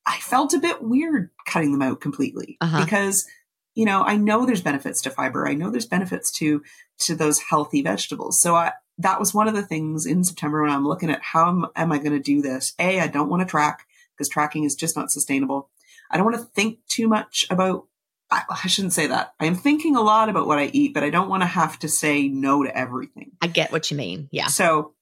[0.05, 2.83] I felt a bit weird cutting them out completely uh-huh.
[2.83, 3.27] because
[3.77, 6.63] you know I know there's benefits to fiber I know there's benefits to
[6.99, 10.71] to those healthy vegetables so I that was one of the things in September when
[10.71, 12.73] I'm looking at how am, am I going to do this?
[12.79, 13.85] A, I don't want to track
[14.15, 15.69] because tracking is just not sustainable.
[16.09, 17.85] I don't want to think too much about,
[18.31, 19.33] I, I, shouldn't say that.
[19.39, 21.77] I am thinking a lot about what I eat, but I don't want to have
[21.79, 23.33] to say no to everything.
[23.41, 24.29] I get what you mean.
[24.31, 24.47] Yeah.
[24.47, 24.93] So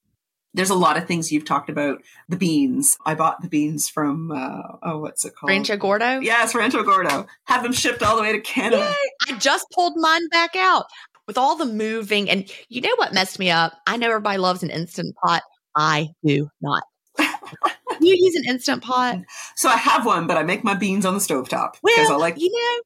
[0.55, 2.01] there's a lot of things you've talked about.
[2.29, 2.97] The beans.
[3.05, 5.49] I bought the beans from, uh, oh, what's it called?
[5.49, 6.19] Rancho Gordo?
[6.19, 7.27] Yes, Rancho Gordo.
[7.43, 8.81] Have them shipped all the way to Canada.
[8.81, 9.33] Yay!
[9.33, 10.85] I just pulled mine back out
[11.27, 12.29] with all the moving.
[12.29, 13.73] And you know what messed me up?
[13.85, 15.43] I know everybody loves an instant pot.
[15.75, 16.83] I do not.
[17.19, 19.19] you use an instant pot?
[19.55, 22.15] So I have one, but I make my beans on the stovetop well, because I
[22.15, 22.39] like.
[22.39, 22.81] You know,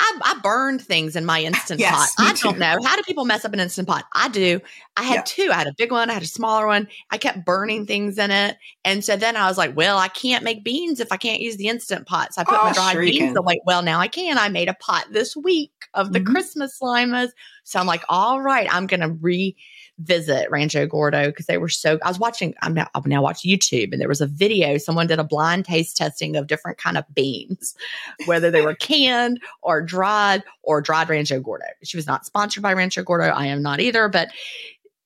[0.00, 2.26] I, I, burned things in my instant yes, pot.
[2.26, 2.78] I don't know.
[2.84, 4.06] How do people mess up an instant pot?
[4.14, 4.60] I do.
[4.96, 5.22] I had yeah.
[5.26, 5.48] two.
[5.50, 6.08] I had a big one.
[6.08, 6.88] I had a smaller one.
[7.10, 8.56] I kept burning things in it.
[8.84, 11.56] And so then I was like, well, I can't make beans if I can't use
[11.56, 12.34] the instant pot.
[12.34, 13.60] So I put oh, my dried sure beans away.
[13.66, 14.38] Well, now I can.
[14.38, 16.32] I made a pot this week of the mm-hmm.
[16.32, 17.32] Christmas limas.
[17.64, 21.98] So I'm like, all right, I'm going to revisit Rancho Gordo because they were so.
[22.02, 22.54] I was watching.
[22.62, 22.88] I'm now.
[22.94, 24.78] I've now watched YouTube, and there was a video.
[24.78, 27.74] Someone did a blind taste testing of different kind of beans,
[28.26, 31.66] whether they were canned or dried or dried Rancho Gordo.
[31.84, 33.24] She was not sponsored by Rancho Gordo.
[33.24, 34.28] I am not either, but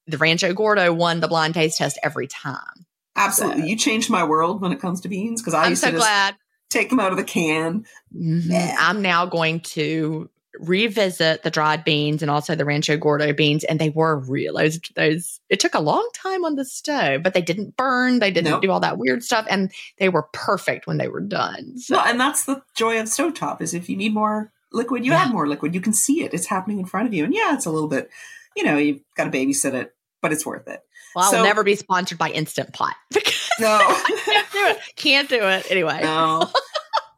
[0.06, 2.86] the Rancho Gordo won the blind taste test every time.
[3.16, 3.68] Absolutely, so.
[3.68, 5.96] you changed my world when it comes to beans because I am used so to
[5.96, 6.34] glad.
[6.70, 7.84] take them out of the can.
[8.14, 8.50] Mm-hmm.
[8.50, 8.76] Yeah.
[8.78, 13.80] I'm now going to revisit the dried beans and also the Rancho Gordo beans, and
[13.80, 14.54] they were real.
[14.54, 18.18] Those, those, it took a long time on the stove, but they didn't burn.
[18.18, 18.62] They didn't nope.
[18.62, 21.78] do all that weird stuff, and they were perfect when they were done.
[21.78, 21.96] So.
[21.96, 25.24] Well, and that's the joy of stovetop is if you need more liquid, you yeah.
[25.24, 25.74] add more liquid.
[25.74, 27.24] You can see it; it's happening in front of you.
[27.24, 28.10] And yeah, it's a little bit,
[28.56, 30.80] you know, you've got to babysit it, but it's worth it.
[31.14, 32.94] Well, so, I'll never be sponsored by Instant Pot.
[33.60, 33.78] no,
[34.24, 34.78] can't do it.
[34.96, 36.00] Can't do it anyway.
[36.02, 36.50] No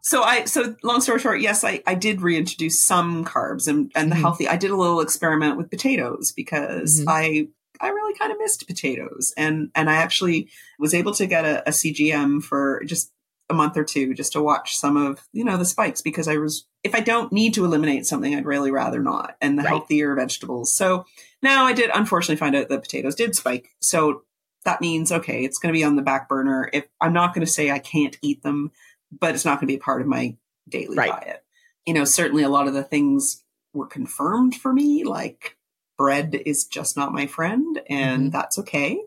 [0.06, 4.08] so I so long story short, yes, I, I did reintroduce some carbs and, and
[4.08, 4.22] the mm-hmm.
[4.22, 4.46] healthy.
[4.46, 7.08] I did a little experiment with potatoes because mm-hmm.
[7.08, 7.48] I
[7.80, 11.68] I really kind of missed potatoes and and I actually was able to get a,
[11.68, 13.10] a, CGM for just
[13.50, 16.36] a month or two just to watch some of you know the spikes because I
[16.36, 19.70] was if I don't need to eliminate something I'd really rather not and the right.
[19.70, 20.72] healthier vegetables.
[20.72, 21.04] So
[21.42, 23.70] now I did unfortunately find out that potatoes did spike.
[23.80, 24.22] So
[24.64, 26.70] that means okay, it's going to be on the back burner.
[26.72, 28.70] If I'm not going to say I can't eat them
[29.10, 30.36] but it's not going to be a part of my
[30.68, 31.10] daily right.
[31.10, 31.44] diet.
[31.84, 35.56] You know, certainly a lot of the things were confirmed for me, like
[35.96, 38.30] bread is just not my friend, and mm-hmm.
[38.30, 39.00] that's okay.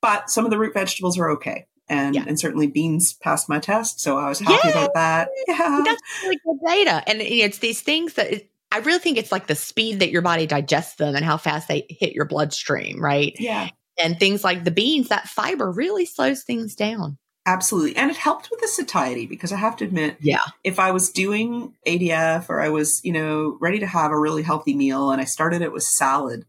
[0.00, 1.66] But some of the root vegetables are okay.
[1.88, 2.24] And, yeah.
[2.26, 4.72] and certainly beans passed my test, so I was happy Yay!
[4.72, 5.28] about that.
[5.46, 9.30] Yeah, that's really good data, and it's these things that it, I really think it's
[9.30, 13.04] like the speed that your body digests them and how fast they hit your bloodstream,
[13.04, 13.36] right?
[13.38, 13.68] Yeah,
[14.02, 17.18] and things like the beans, that fiber really slows things down.
[17.46, 17.96] Absolutely.
[17.96, 21.10] And it helped with the satiety because I have to admit, yeah, if I was
[21.10, 25.20] doing ADF or I was, you know, ready to have a really healthy meal and
[25.20, 26.46] I started it with salad,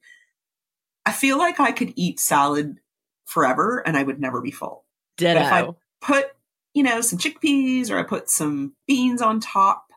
[1.06, 2.80] I feel like I could eat salad
[3.26, 4.86] forever and I would never be full.
[5.18, 5.40] Ditto.
[5.40, 5.70] But if I
[6.02, 6.32] put,
[6.74, 9.88] you know, some chickpeas or I put some beans on top,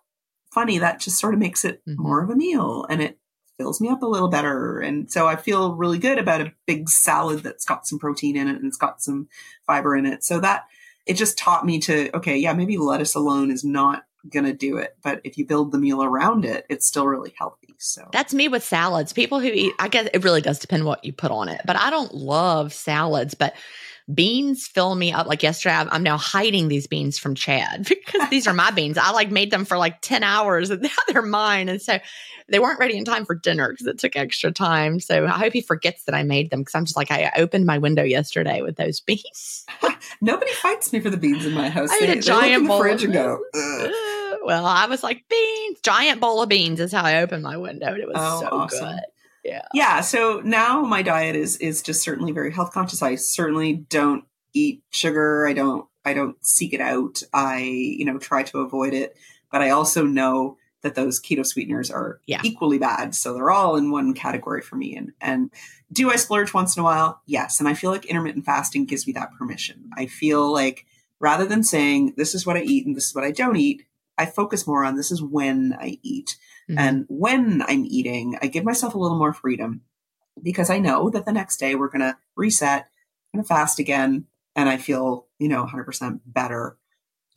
[0.52, 2.02] funny, that just sort of makes it mm-hmm.
[2.02, 3.18] more of a meal and it
[3.56, 4.80] fills me up a little better.
[4.80, 8.48] And so I feel really good about a big salad that's got some protein in
[8.48, 9.28] it and it's got some
[9.66, 10.24] fiber in it.
[10.24, 10.64] So that
[11.08, 14.76] it just taught me to, okay, yeah, maybe lettuce alone is not going to do
[14.76, 14.96] it.
[15.02, 17.74] But if you build the meal around it, it's still really healthy.
[17.78, 19.12] So that's me with salads.
[19.12, 21.76] People who eat, I guess it really does depend what you put on it, but
[21.76, 23.54] I don't love salads, but
[24.12, 25.26] beans fill me up.
[25.26, 28.98] Like yesterday, I'm now hiding these beans from Chad because these are my beans.
[28.98, 31.68] I like made them for like 10 hours and now they're mine.
[31.68, 31.98] And so
[32.48, 35.00] they weren't ready in time for dinner because it took extra time.
[35.00, 37.66] So I hope he forgets that I made them because I'm just like, I opened
[37.66, 39.66] my window yesterday with those beans.
[40.20, 41.90] Nobody fights me for the beans in my house.
[41.90, 42.80] I they, had a giant bowl.
[42.80, 43.40] fridge and go,
[44.44, 47.88] well, I was like, beans, giant bowl of beans is how I opened my window.
[47.88, 48.88] And it was oh, so awesome.
[48.88, 49.00] good.
[49.48, 49.62] Yeah.
[49.72, 50.00] Yeah.
[50.02, 53.02] So now my diet is is just certainly very health conscious.
[53.02, 55.46] I certainly don't eat sugar.
[55.46, 57.22] I don't I don't seek it out.
[57.32, 59.16] I, you know, try to avoid it.
[59.50, 62.40] But I also know that those keto sweeteners are yeah.
[62.44, 63.14] equally bad.
[63.14, 64.96] So they're all in one category for me.
[64.96, 65.50] And and
[65.92, 67.20] do I splurge once in a while?
[67.26, 67.60] Yes.
[67.60, 69.90] And I feel like intermittent fasting gives me that permission.
[69.96, 70.86] I feel like
[71.20, 73.84] rather than saying this is what I eat and this is what I don't eat,
[74.16, 76.36] I focus more on this is when I eat.
[76.68, 76.78] Mm-hmm.
[76.78, 79.82] And when I'm eating, I give myself a little more freedom
[80.42, 82.88] because I know that the next day we're going to reset,
[83.34, 86.76] going to fast again, and I feel, you know, 100% better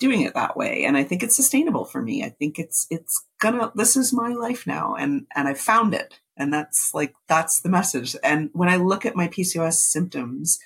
[0.01, 0.83] doing it that way.
[0.83, 2.23] And I think it's sustainable for me.
[2.23, 6.19] I think it's it's gonna this is my life now and and I found it.
[6.35, 8.15] And that's like that's the message.
[8.23, 10.57] And when I look at my PCOS symptoms,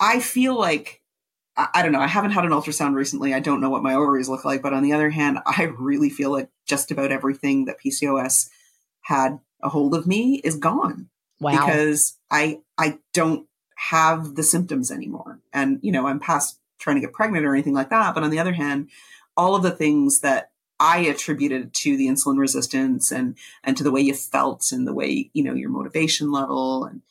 [0.00, 1.02] I feel like
[1.56, 2.00] I, don't know.
[2.00, 3.32] I haven't had an ultrasound recently.
[3.32, 4.60] I don't know what my ovaries look like.
[4.60, 8.48] But on the other hand, I really feel like just about everything that PCOS
[9.02, 11.08] had a hold of me is gone.
[11.40, 11.52] Wow.
[11.52, 13.46] Because I I don't
[13.76, 15.40] have the symptoms anymore.
[15.52, 18.14] And, you know, I'm past trying to get pregnant or anything like that.
[18.14, 18.88] But on the other hand,
[19.36, 20.50] all of the things that
[20.80, 24.94] I attributed to the insulin resistance and and to the way you felt and the
[24.94, 27.02] way, you know, your motivation level and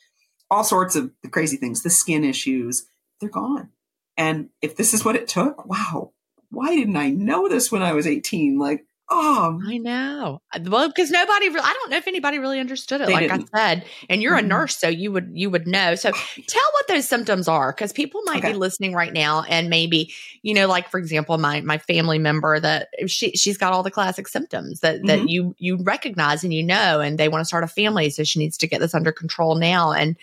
[0.50, 2.86] all sorts of the crazy things, the skin issues,
[3.20, 3.70] they're gone.
[4.16, 6.12] And if this is what it took, wow,
[6.50, 8.58] why didn't I know this when I was 18?
[8.58, 10.40] Like, oh, I know.
[10.62, 13.08] Well, because nobody, re- I don't know if anybody really understood it.
[13.08, 13.50] Like didn't.
[13.52, 14.46] I said, and you're mm-hmm.
[14.46, 15.94] a nurse, so you would you would know.
[15.94, 18.52] So tell what those symptoms are, because people might okay.
[18.52, 20.12] be listening right now, and maybe
[20.42, 23.90] you know, like for example, my my family member that she she's got all the
[23.90, 25.06] classic symptoms that mm-hmm.
[25.06, 28.24] that you you recognize and you know, and they want to start a family, so
[28.24, 30.16] she needs to get this under control now, and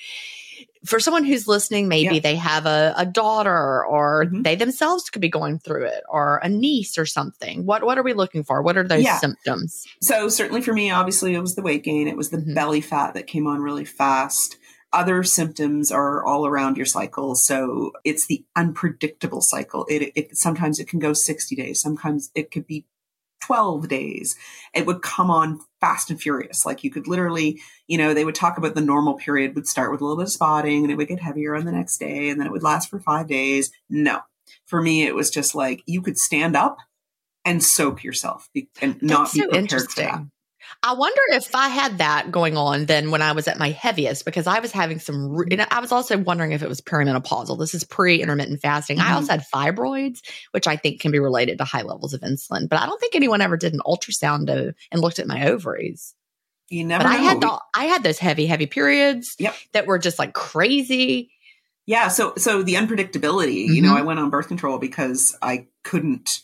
[0.85, 2.21] for someone who's listening, maybe yeah.
[2.21, 4.41] they have a, a daughter or mm-hmm.
[4.41, 7.65] they themselves could be going through it or a niece or something.
[7.65, 8.61] What what are we looking for?
[8.61, 9.19] What are those yeah.
[9.19, 9.85] symptoms?
[10.01, 12.07] So certainly for me, obviously it was the weight gain.
[12.07, 12.53] It was the mm-hmm.
[12.53, 14.57] belly fat that came on really fast.
[14.93, 17.35] Other symptoms are all around your cycle.
[17.35, 19.85] So it's the unpredictable cycle.
[19.89, 21.79] It, it sometimes it can go 60 days.
[21.79, 22.85] Sometimes it could be
[23.41, 24.35] 12 days.
[24.73, 26.65] It would come on fast and furious.
[26.65, 29.91] Like you could literally, you know, they would talk about the normal period would start
[29.91, 32.29] with a little bit of spotting and it would get heavier on the next day
[32.29, 33.71] and then it would last for five days.
[33.89, 34.19] No,
[34.65, 36.77] for me, it was just like you could stand up
[37.43, 38.49] and soak yourself
[38.81, 40.21] and not be so prepared for that.
[40.83, 44.25] I wonder if I had that going on then when I was at my heaviest
[44.25, 45.29] because I was having some.
[45.29, 47.57] Re- I was also wondering if it was perimenopausal.
[47.59, 48.97] This is pre intermittent fasting.
[48.97, 49.07] Mm-hmm.
[49.07, 52.67] I also had fibroids, which I think can be related to high levels of insulin.
[52.69, 56.15] But I don't think anyone ever did an ultrasound to, and looked at my ovaries.
[56.69, 57.05] You never.
[57.05, 59.35] I had the, I had those heavy, heavy periods.
[59.39, 59.55] Yep.
[59.73, 61.31] That were just like crazy.
[61.85, 62.07] Yeah.
[62.07, 63.65] So so the unpredictability.
[63.65, 63.73] Mm-hmm.
[63.73, 63.97] You know, mm-hmm.
[63.97, 66.41] I went on birth control because I couldn't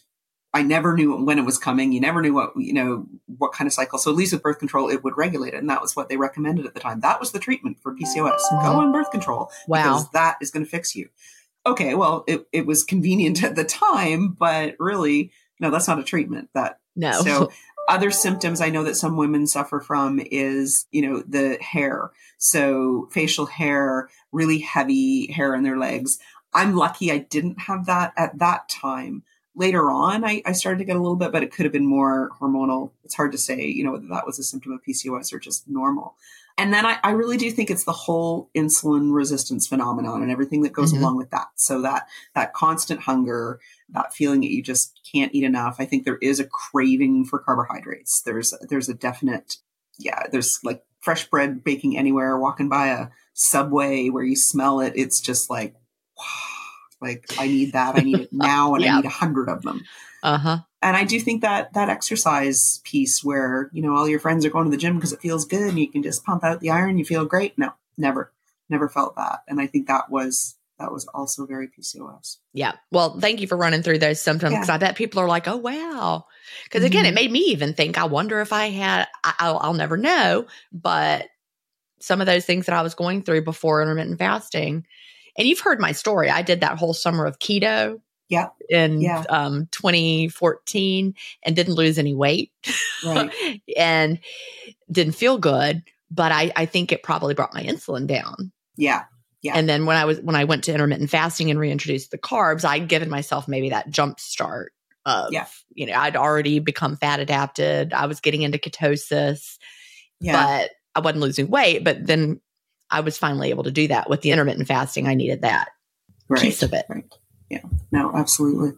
[0.57, 1.91] I never knew when it was coming.
[1.91, 3.05] You never knew what, you know,
[3.37, 3.99] what kind of cycle.
[3.99, 5.57] So at least with birth control, it would regulate it.
[5.57, 7.01] And that was what they recommended at the time.
[7.01, 8.39] That was the treatment for PCOS.
[8.39, 8.65] Mm-hmm.
[8.65, 9.83] Go on birth control wow.
[9.83, 11.09] because that is going to fix you.
[11.67, 11.93] Okay.
[11.93, 16.49] Well, it, it was convenient at the time, but really, no, that's not a treatment
[16.55, 16.79] that.
[16.95, 17.11] No.
[17.21, 17.51] So
[17.87, 22.09] other symptoms I know that some women suffer from is, you know, the hair.
[22.39, 26.17] So facial hair, really heavy hair in their legs.
[26.51, 29.21] I'm lucky I didn't have that at that time
[29.57, 31.85] later on I, I, started to get a little bit but it could have been
[31.85, 32.91] more hormonal.
[33.03, 35.67] It's hard to say you know whether that was a symptom of pcos or just
[35.67, 36.15] normal.
[36.59, 40.61] And then I, I really do think it's the whole insulin resistance phenomenon and everything
[40.61, 41.03] that goes mm-hmm.
[41.03, 41.47] along with that.
[41.55, 45.77] So that that constant hunger that feeling that you just can't eat enough.
[45.79, 48.21] I think there is a craving for carbohydrates.
[48.21, 49.57] There's there's a definite
[49.99, 54.93] yeah there's like fresh bread baking anywhere walking by a subway where you smell it
[54.95, 55.75] it's just like
[56.17, 56.56] wow
[57.01, 58.93] like I need that, I need it now, and yeah.
[58.93, 59.83] I need a hundred of them.
[60.23, 60.57] Uh huh.
[60.81, 64.49] And I do think that that exercise piece, where you know all your friends are
[64.49, 66.69] going to the gym because it feels good, and you can just pump out the
[66.69, 67.57] iron, you feel great.
[67.57, 68.31] No, never,
[68.69, 69.39] never felt that.
[69.47, 72.37] And I think that was that was also very PCOS.
[72.53, 72.73] Yeah.
[72.91, 74.75] Well, thank you for running through those symptoms because yeah.
[74.75, 76.25] I bet people are like, oh, wow.
[76.65, 77.13] Because again, mm-hmm.
[77.13, 80.45] it made me even think, I wonder if I had, I, will I'll never know,
[80.71, 81.27] but
[81.99, 84.85] some of those things that I was going through before intermittent fasting.
[85.37, 86.29] And you've heard my story.
[86.29, 88.01] I did that whole summer of keto.
[88.29, 88.49] Yeah.
[88.69, 89.23] In yeah.
[89.29, 91.13] Um, 2014
[91.43, 92.51] and didn't lose any weight
[93.05, 93.31] right.
[93.77, 94.19] and
[94.91, 95.83] didn't feel good.
[96.11, 98.51] But I, I think it probably brought my insulin down.
[98.75, 99.03] Yeah.
[99.41, 99.53] Yeah.
[99.55, 102.65] And then when I was when I went to intermittent fasting and reintroduced the carbs,
[102.65, 104.73] I'd given myself maybe that jump start
[105.05, 105.47] of yeah.
[105.73, 107.93] you know, I'd already become fat adapted.
[107.93, 109.57] I was getting into ketosis.
[110.19, 110.33] Yeah.
[110.33, 111.83] But I wasn't losing weight.
[111.83, 112.41] But then
[112.89, 115.07] I was finally able to do that with the intermittent fasting.
[115.07, 115.69] I needed that
[116.29, 116.41] right.
[116.41, 116.85] piece of it.
[116.89, 117.05] Right.
[117.49, 117.61] Yeah.
[117.91, 118.71] No, absolutely.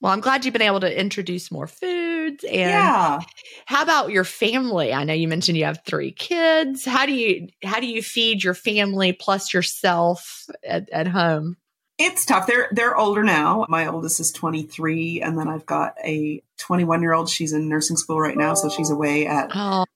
[0.00, 2.44] Well, I'm glad you've been able to introduce more foods.
[2.44, 3.20] And yeah.
[3.64, 4.92] how about your family?
[4.92, 6.84] I know you mentioned you have three kids.
[6.84, 11.56] How do you how do you feed your family plus yourself at, at home?
[11.96, 12.46] It's tough.
[12.46, 13.64] They're they're older now.
[13.68, 17.30] My oldest is 23, and then I've got a 21 year old.
[17.30, 19.52] She's in nursing school right now, so she's away at.
[19.54, 19.86] Oh.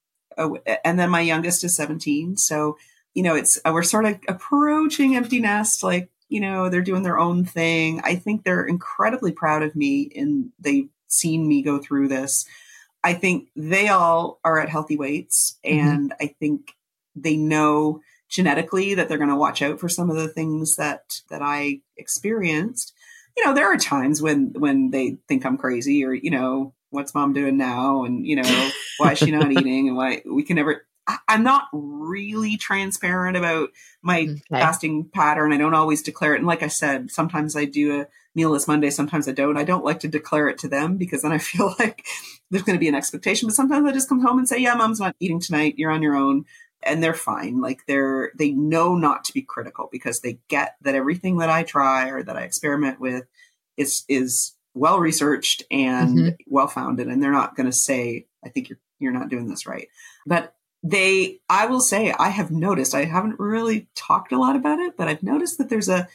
[0.84, 2.36] and then my youngest is 17.
[2.36, 2.78] So
[3.18, 5.82] you know, it's we're sort of approaching empty nest.
[5.82, 8.00] Like you know, they're doing their own thing.
[8.04, 12.46] I think they're incredibly proud of me and they've seen me go through this.
[13.02, 15.88] I think they all are at healthy weights mm-hmm.
[15.88, 16.24] and mm-hmm.
[16.24, 16.76] I think
[17.16, 21.20] they know genetically that they're going to watch out for some of the things that
[21.28, 22.94] that I experienced.
[23.36, 27.16] You know, there are times when when they think I'm crazy or you know, what's
[27.16, 30.54] mom doing now and you know, why is she not eating and why we can
[30.54, 30.86] never
[31.26, 33.70] I'm not really transparent about
[34.02, 34.40] my okay.
[34.50, 35.52] fasting pattern.
[35.52, 36.38] I don't always declare it.
[36.38, 39.56] And like I said, sometimes I do a mealless Monday, sometimes I don't.
[39.56, 42.06] I don't like to declare it to them because then I feel like
[42.50, 43.48] there's going to be an expectation.
[43.48, 45.74] But sometimes I just come home and say, yeah, mom's not eating tonight.
[45.76, 46.44] You're on your own.
[46.82, 47.60] And they're fine.
[47.60, 51.64] Like they're, they know not to be critical because they get that everything that I
[51.64, 53.24] try or that I experiment with
[53.76, 56.28] is, is well researched and mm-hmm.
[56.46, 57.08] well founded.
[57.08, 59.88] And they're not going to say, I think you're, you're not doing this right.
[60.24, 60.54] But
[60.90, 64.96] they i will say i have noticed i haven't really talked a lot about it
[64.96, 66.08] but i've noticed that there's a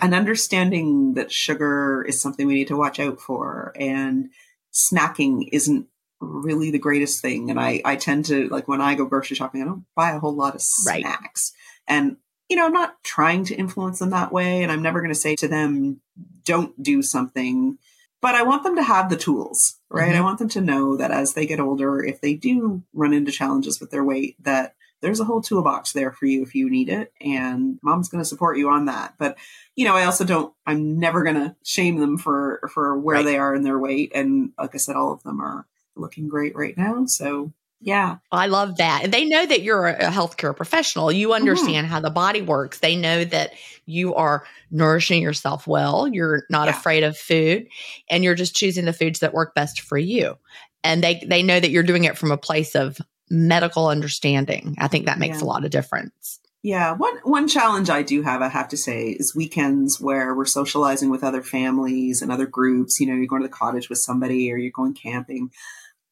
[0.00, 4.30] an understanding that sugar is something we need to watch out for and
[4.72, 5.86] snacking isn't
[6.20, 9.62] really the greatest thing and i i tend to like when i go grocery shopping
[9.62, 11.52] i don't buy a whole lot of snacks
[11.88, 11.96] right.
[11.96, 12.16] and
[12.48, 15.18] you know i'm not trying to influence them that way and i'm never going to
[15.18, 16.00] say to them
[16.44, 17.78] don't do something
[18.20, 20.08] but I want them to have the tools, right?
[20.08, 20.18] Mm-hmm.
[20.18, 23.32] I want them to know that as they get older, if they do run into
[23.32, 26.88] challenges with their weight, that there's a whole toolbox there for you if you need
[26.88, 27.12] it.
[27.20, 29.14] And mom's going to support you on that.
[29.18, 29.38] But,
[29.76, 33.24] you know, I also don't, I'm never going to shame them for, for where right.
[33.24, 34.12] they are in their weight.
[34.14, 37.06] And like I said, all of them are looking great right now.
[37.06, 38.16] So yeah.
[38.32, 39.04] I love that.
[39.04, 41.12] And they know that you're a healthcare professional.
[41.12, 41.34] You mm-hmm.
[41.34, 41.92] understand mm-hmm.
[41.92, 42.80] how the body works.
[42.80, 43.52] They know that
[43.86, 46.08] you are nourishing yourself well.
[46.08, 46.76] You're not yeah.
[46.76, 47.68] afraid of food
[48.10, 50.36] and you're just choosing the foods that work best for you.
[50.82, 52.98] And they they know that you're doing it from a place of
[53.30, 54.76] medical understanding.
[54.78, 55.44] I think that makes yeah.
[55.44, 56.40] a lot of difference.
[56.62, 60.44] Yeah, one one challenge I do have, I have to say, is weekends where we're
[60.44, 62.98] socializing with other families and other groups.
[62.98, 65.50] You know, you're going to the cottage with somebody or you're going camping.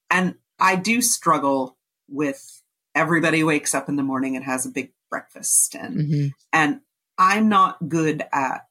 [0.09, 1.77] And I do struggle
[2.09, 2.63] with
[2.95, 6.27] everybody wakes up in the morning and has a big breakfast and mm-hmm.
[6.53, 6.81] and
[7.19, 8.67] I'm not good at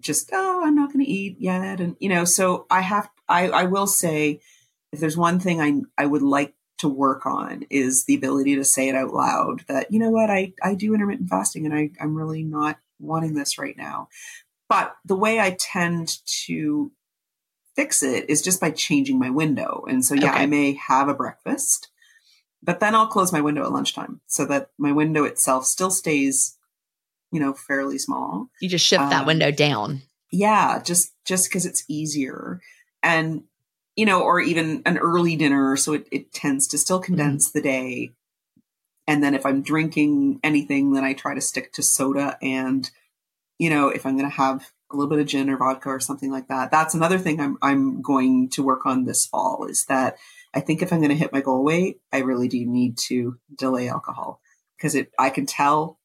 [0.00, 1.80] just oh I'm not going to eat yet.
[1.80, 4.40] And you know so I have I I will say
[4.92, 8.64] if there's one thing I I would like to work on is the ability to
[8.64, 10.30] say it out loud that you know what?
[10.30, 14.08] I I do intermittent fasting and I I'm really not wanting this right now.
[14.68, 16.92] But the way I tend to
[17.80, 19.84] fix it is just by changing my window.
[19.88, 20.42] And so, yeah, okay.
[20.42, 21.88] I may have a breakfast,
[22.62, 26.58] but then I'll close my window at lunchtime so that my window itself still stays,
[27.32, 28.50] you know, fairly small.
[28.60, 30.02] You just shift um, that window down.
[30.30, 32.60] Yeah, just just because it's easier,
[33.02, 33.44] and
[33.96, 37.58] you know, or even an early dinner, so it, it tends to still condense mm-hmm.
[37.58, 38.10] the day.
[39.08, 42.88] And then if I'm drinking anything, then I try to stick to soda and
[43.58, 46.00] you know, if I'm going to have a little bit of gin or vodka or
[46.00, 46.70] something like that.
[46.70, 50.16] That's another thing I'm I'm going to work on this fall is that
[50.52, 53.38] I think if I'm going to hit my goal weight, I really do need to
[53.56, 54.40] delay alcohol
[54.76, 55.98] because it I can tell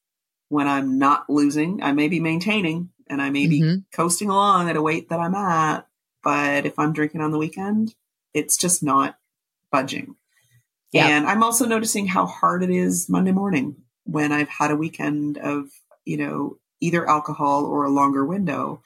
[0.48, 3.76] when I'm not losing, I may be maintaining and I may mm-hmm.
[3.76, 5.86] be coasting along at a weight that I'm at,
[6.22, 7.94] but if I'm drinking on the weekend,
[8.32, 9.18] it's just not
[9.70, 10.16] budging.
[10.92, 11.08] Yeah.
[11.08, 15.36] And I'm also noticing how hard it is Monday morning when I've had a weekend
[15.38, 15.66] of,
[16.04, 18.82] you know, either alcohol or a longer window,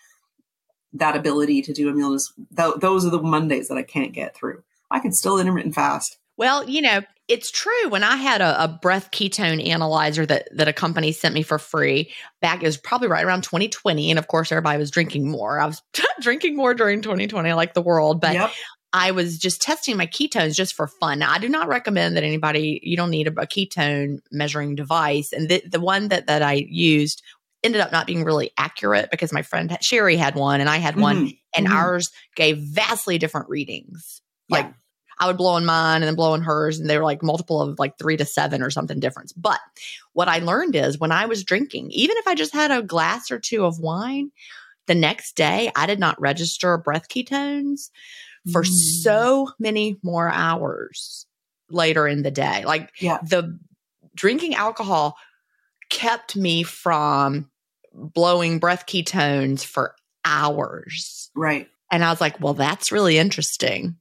[0.93, 4.13] that ability to do a meal is th- those are the Mondays that I can't
[4.13, 4.63] get through.
[4.91, 6.19] I can still intermittent fast.
[6.37, 7.89] Well, you know, it's true.
[7.89, 11.59] When I had a, a, breath ketone analyzer that that a company sent me for
[11.59, 15.61] free back, it was probably right around 2020, and of course, everybody was drinking more.
[15.61, 15.83] I was
[16.21, 18.35] drinking more during 2020, like the world, but.
[18.35, 18.51] Yep.
[18.93, 21.21] I was just testing my ketones just for fun.
[21.21, 25.33] Now, I do not recommend that anybody, you don't need a, a ketone measuring device.
[25.33, 27.23] And the, the one that, that I used
[27.63, 30.97] ended up not being really accurate because my friend Sherry had one and I had
[30.97, 31.35] one, mm-hmm.
[31.55, 31.77] and mm-hmm.
[31.77, 34.23] ours gave vastly different readings.
[34.49, 34.57] Yeah.
[34.57, 34.75] Like
[35.19, 37.61] I would blow in mine and then blow in hers, and they were like multiple
[37.61, 39.33] of like three to seven or something difference.
[39.33, 39.61] But
[40.15, 43.31] what I learned is when I was drinking, even if I just had a glass
[43.31, 44.31] or two of wine,
[44.87, 47.91] the next day I did not register breath ketones
[48.51, 48.67] for mm.
[48.67, 51.27] so many more hours
[51.71, 52.65] later in the day.
[52.65, 53.19] Like yeah.
[53.23, 53.59] the
[54.15, 55.17] drinking alcohol
[55.91, 57.50] kept me from
[57.93, 61.31] blowing breath ketones for hours.
[61.35, 61.69] Right.
[61.91, 63.97] And I was like, well, that's really interesting.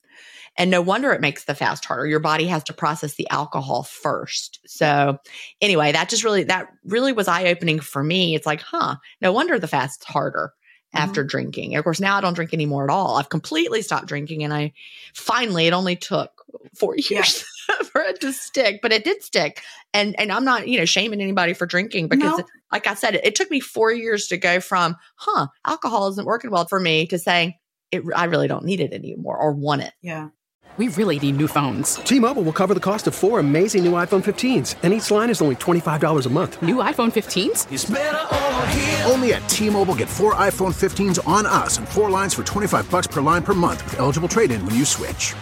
[0.57, 2.05] And no wonder it makes the fast harder.
[2.05, 4.59] Your body has to process the alcohol first.
[4.65, 5.17] So
[5.61, 8.35] anyway, that just really that really was eye opening for me.
[8.35, 10.53] It's like, huh, no wonder the fast's harder
[10.93, 11.29] after mm-hmm.
[11.29, 11.75] drinking.
[11.75, 13.17] Of course, now I don't drink anymore at all.
[13.17, 14.73] I've completely stopped drinking and I
[15.13, 16.31] finally it only took
[16.75, 17.45] four years.
[17.91, 19.61] for it to stick, but it did stick.
[19.93, 22.45] And and I'm not, you know, shaming anybody for drinking because no.
[22.71, 26.25] like I said, it, it, took me four years to go from, huh, alcohol isn't
[26.25, 27.55] working well for me to saying
[27.91, 29.93] it, I really don't need it anymore or want it.
[30.01, 30.29] Yeah.
[30.77, 31.95] We really need new phones.
[31.95, 35.41] T-Mobile will cover the cost of four amazing new iPhone 15s, and each line is
[35.41, 36.61] only $25 a month.
[36.61, 39.09] New iPhone 15s?
[39.09, 43.07] Only at T-Mobile get four iPhone 15s on us and four lines for 25 bucks
[43.07, 45.33] per line per month with eligible trade-in when you switch.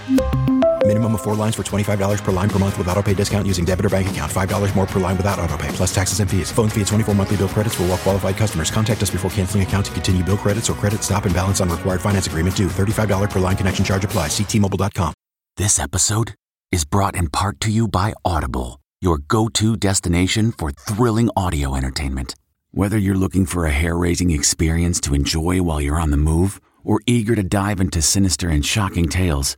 [0.87, 3.65] Minimum of four lines for $25 per line per month with auto pay discount using
[3.65, 4.31] debit or bank account.
[4.31, 6.49] $5 more per line without auto pay, plus taxes and fees.
[6.49, 8.71] Phone fee at 24 monthly bill credits for all well qualified customers.
[8.71, 11.67] Contact us before canceling account to continue bill credits or credit stop and balance on
[11.67, 12.69] required finance agreement due.
[12.69, 14.29] $35 per line connection charge applies.
[14.29, 15.13] Ctmobile.com.
[15.57, 16.35] This episode
[16.71, 21.75] is brought in part to you by Audible, your go to destination for thrilling audio
[21.75, 22.33] entertainment.
[22.71, 26.61] Whether you're looking for a hair raising experience to enjoy while you're on the move
[26.85, 29.57] or eager to dive into sinister and shocking tales,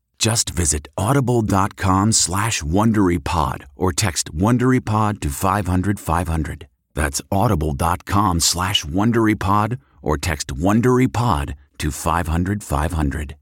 [0.21, 6.67] Just visit audible.com slash WonderyPod or text WonderyPod to 500, 500.
[6.93, 13.35] That's audible.com slash WonderyPod or text WonderyPod to 500, 500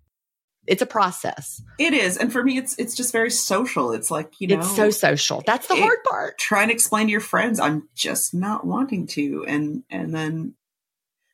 [0.67, 1.63] it's a process.
[1.79, 3.91] It is, and for me, it's it's just very social.
[3.91, 5.41] It's like you know, it's so social.
[5.43, 6.37] That's the it, hard part.
[6.37, 10.53] Trying to explain to your friends, I'm just not wanting to, and and then,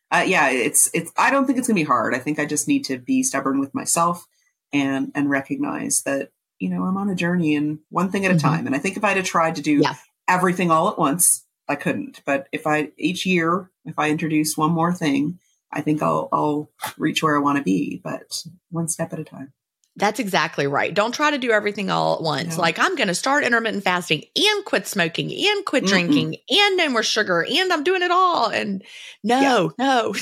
[0.09, 1.11] uh, yeah, it's it's.
[1.17, 2.15] I don't think it's gonna be hard.
[2.15, 4.25] I think I just need to be stubborn with myself
[4.73, 8.35] and and recognize that you know I'm on a journey and one thing at a
[8.35, 8.47] mm-hmm.
[8.47, 8.67] time.
[8.67, 9.95] And I think if I'd have tried to do yeah.
[10.27, 12.21] everything all at once, I couldn't.
[12.25, 15.39] But if I each year, if I introduce one more thing
[15.75, 19.23] I think I'll I'll reach where I want to be, but one step at a
[19.23, 19.53] time.
[19.97, 20.93] That's exactly right.
[20.93, 22.57] Don't try to do everything all at once.
[22.57, 22.61] No.
[22.61, 26.77] Like I'm going to start intermittent fasting and quit smoking and quit mm drinking and
[26.77, 28.49] no more sugar and I'm doing it all.
[28.49, 28.83] And
[29.23, 29.85] no, yeah.
[29.85, 30.13] no.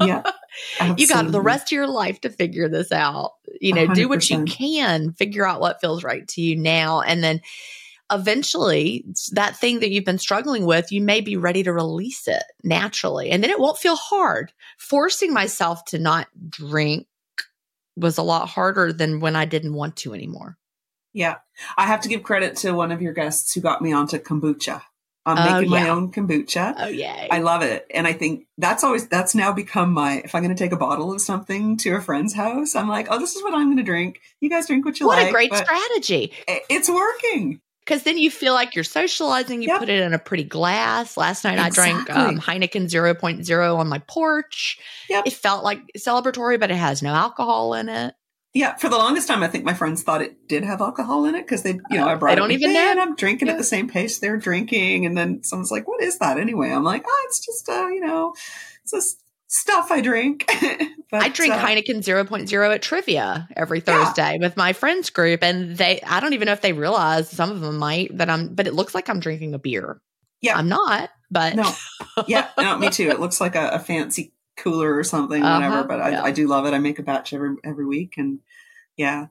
[0.00, 0.22] yeah.
[0.96, 3.32] you got the rest of your life to figure this out.
[3.60, 3.94] You know, 100%.
[3.94, 7.42] do what you can, figure out what feels right to you now and then
[8.10, 12.44] eventually that thing that you've been struggling with, you may be ready to release it
[12.62, 13.30] naturally.
[13.30, 14.52] And then it won't feel hard.
[14.78, 17.06] Forcing myself to not drink
[17.96, 20.56] was a lot harder than when I didn't want to anymore.
[21.12, 21.36] Yeah.
[21.78, 24.82] I have to give credit to one of your guests who got me onto kombucha.
[25.24, 25.82] I'm oh, making yeah.
[25.82, 26.74] my own kombucha.
[26.78, 27.26] Oh yeah.
[27.30, 27.86] I love it.
[27.92, 31.12] And I think that's always that's now become my if I'm gonna take a bottle
[31.12, 34.20] of something to a friend's house, I'm like, oh, this is what I'm gonna drink.
[34.40, 35.24] You guys drink what you what like.
[35.24, 36.32] What a great strategy.
[36.46, 39.62] It's working because then you feel like you're socializing.
[39.62, 39.78] You yep.
[39.78, 41.16] put it in a pretty glass.
[41.16, 41.92] Last night exactly.
[41.92, 44.78] I drank um, Heineken 0.0 on my porch.
[45.08, 45.26] Yep.
[45.26, 48.14] It felt like celebratory, but it has no alcohol in it.
[48.54, 51.34] Yeah, for the longest time, I think my friends thought it did have alcohol in
[51.34, 52.30] it because they, you know, I brought.
[52.30, 52.90] They don't even know.
[52.90, 53.52] And I'm drinking yeah.
[53.52, 56.82] at the same pace they're drinking, and then someone's like, "What is that?" Anyway, I'm
[56.82, 58.32] like, "Oh, it's just, uh, you know,
[58.82, 60.50] it's just stuff I drink."
[61.10, 64.38] But, I drink uh, Heineken 0.0 at trivia every Thursday yeah.
[64.40, 65.44] with my friends group.
[65.44, 68.54] And they, I don't even know if they realize some of them might that I'm,
[68.54, 70.00] but it looks like I'm drinking a beer.
[70.40, 70.56] Yeah.
[70.56, 71.54] I'm not, but.
[71.54, 71.72] No.
[72.26, 72.48] Yeah.
[72.56, 73.10] No, me too.
[73.10, 75.86] It looks like a, a fancy cooler or something, uh-huh, whatever.
[75.86, 76.22] But I, yeah.
[76.22, 76.72] I do love it.
[76.72, 78.14] I make a batch every, every week.
[78.16, 78.38] And
[78.96, 79.26] yeah.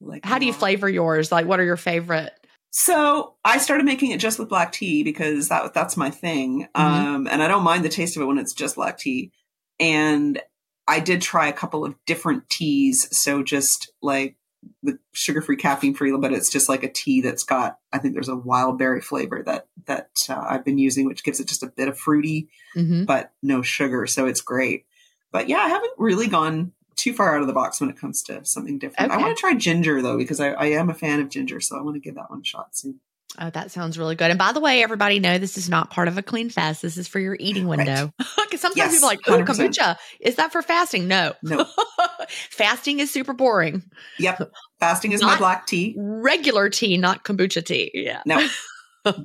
[0.00, 1.30] Like, how do you flavor yours?
[1.30, 2.32] Like, what are your favorite
[2.70, 6.80] So I started making it just with black tea because that that's my thing, Mhm.
[6.80, 9.32] um, and I don't mind the taste of it when it's just black tea.
[9.80, 10.40] And
[10.86, 14.36] I did try a couple of different teas, so just like
[14.82, 17.78] the sugar-free, caffeine-free, but it's just like a tea that's got.
[17.92, 21.40] I think there's a wild berry flavor that that uh, I've been using, which gives
[21.40, 24.84] it just a bit of fruity, hmm but no sugar, so it's great.
[25.30, 28.22] But yeah, I haven't really gone too far out of the box when it comes
[28.24, 29.10] to something different.
[29.10, 31.78] I want to try ginger though because I, I am a fan of ginger, so
[31.78, 33.00] I want to give that one a shot soon.
[33.38, 34.30] Oh, that sounds really good.
[34.30, 36.80] And by the way, everybody know this is not part of a clean fast.
[36.80, 38.12] This is for your eating window.
[38.48, 39.68] Because sometimes Yes, people are like, oh, 100%.
[39.68, 39.96] kombucha.
[40.20, 41.06] Is that for fasting?
[41.06, 41.34] No.
[41.42, 41.66] No.
[42.50, 43.82] fasting is super boring.
[44.18, 44.50] Yep.
[44.80, 45.94] Fasting is my black tea.
[45.98, 47.90] Regular tea, not kombucha tea.
[47.92, 48.22] Yeah.
[48.24, 48.38] No.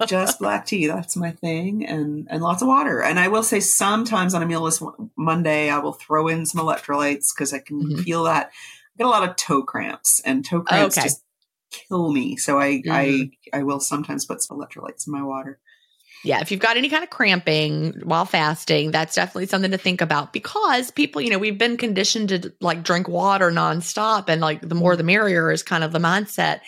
[0.08, 0.88] Just black tea.
[0.88, 1.86] That's my thing.
[1.86, 3.02] And and lots of water.
[3.02, 4.82] And I will say sometimes on a mealless
[5.18, 8.04] Monday, I will throw in some electrolytes because I can Mhm.
[8.04, 8.48] feel that.
[8.48, 11.08] I get a lot of toe cramps and toe cramps Okay.
[11.08, 11.24] just
[11.72, 12.36] kill me.
[12.38, 13.32] So I Mhm.
[13.54, 15.60] I I will sometimes put some electrolytes in my water.
[16.26, 20.00] Yeah, if you've got any kind of cramping while fasting, that's definitely something to think
[20.00, 24.62] about because people, you know, we've been conditioned to like drink water nonstop and like
[24.62, 26.62] the more the merrier is kind of the mindset.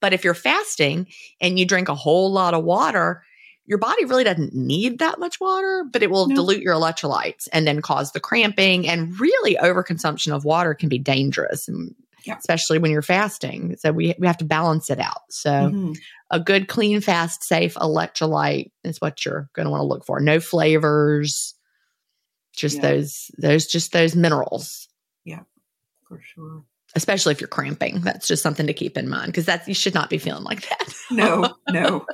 [0.00, 1.06] But if you're fasting
[1.40, 3.22] and you drink a whole lot of water,
[3.64, 6.36] your body really doesn't need that much water, but it will No.
[6.36, 8.86] dilute your electrolytes and then cause the cramping.
[8.86, 11.68] And really, overconsumption of water can be dangerous,
[12.24, 12.36] Yeah.
[12.38, 13.76] especially when you're fasting.
[13.78, 15.22] So we we have to balance it out.
[15.30, 15.96] So Mhm.
[16.30, 20.20] a good, clean, fast, safe electrolyte is what you're going to want to look for.
[20.20, 21.54] No flavors,
[22.54, 22.82] just Yeah.
[22.92, 24.88] those those just those minerals.
[25.24, 25.42] Yeah,
[26.06, 26.64] for sure.
[26.96, 29.94] Especially if you're cramping, that's just something to keep in mind because that's you should
[29.94, 30.94] not be feeling like that.
[31.10, 32.06] No, no.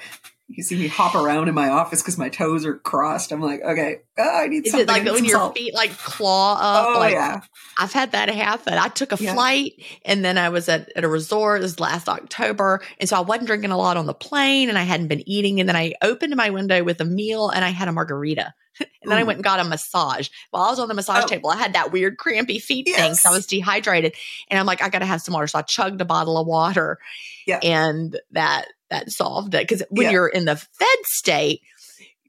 [0.55, 3.33] You see me hop around in my office because my toes are crossed.
[3.33, 4.89] I'm like, okay, oh, I need Is something.
[4.89, 5.57] it like when your salt.
[5.57, 6.87] feet like claw up?
[6.97, 7.41] Oh like, yeah,
[7.79, 8.75] I've had that happen.
[8.75, 9.35] I took a Yeah.
[9.35, 9.73] flight
[10.05, 11.61] and then I was at, at a resort.
[11.63, 12.81] This was last October.
[13.01, 15.61] And so I wasn't drinking a lot on the plane and I hadn't been eating.
[15.61, 18.53] And then I opened my window with a meal and I had a margarita.
[18.81, 20.29] and then I went and got a massage.
[20.51, 21.27] While I was on the massage Oh.
[21.27, 23.19] table, I had that weird crampy feet thing Yes.
[23.21, 24.15] because I was dehydrated.
[24.51, 25.47] And I'm like, I got to have some water.
[25.47, 26.99] So I chugged a bottle of water
[27.47, 27.59] Yeah.
[27.63, 29.67] and that, that solved it.
[29.69, 30.11] Because when Yeah.
[30.13, 31.61] you're in the fed state,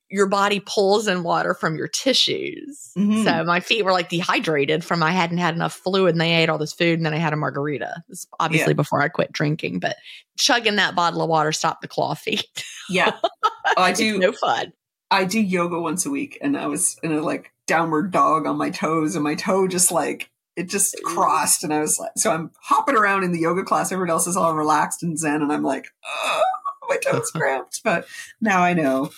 [0.09, 2.91] your body pulls in water from your tissues.
[2.97, 3.23] Mhm.
[3.23, 6.49] So my feet were like dehydrated from I hadn't had enough fluid and they ate
[6.49, 8.03] all this food and then I had a margarita.
[8.07, 8.75] This obviously Yeah.
[8.75, 9.95] before I quit drinking, but
[10.37, 12.45] chugging that bottle of water stopped the claw feet.
[12.89, 13.13] yeah.
[13.75, 14.19] Oh, I It's do.
[14.19, 14.73] no fun.
[15.09, 18.57] I do yoga once a week, and I was in a like downward dog on
[18.57, 22.31] my toes, and my toe just like it just crossed, and I was like, so
[22.31, 23.91] I'm hopping around in the yoga class.
[23.91, 26.41] Everyone else is all relaxed and zen, and I'm like, oh,
[26.89, 27.81] my toes cramped.
[27.83, 28.05] But
[28.39, 29.09] now I know.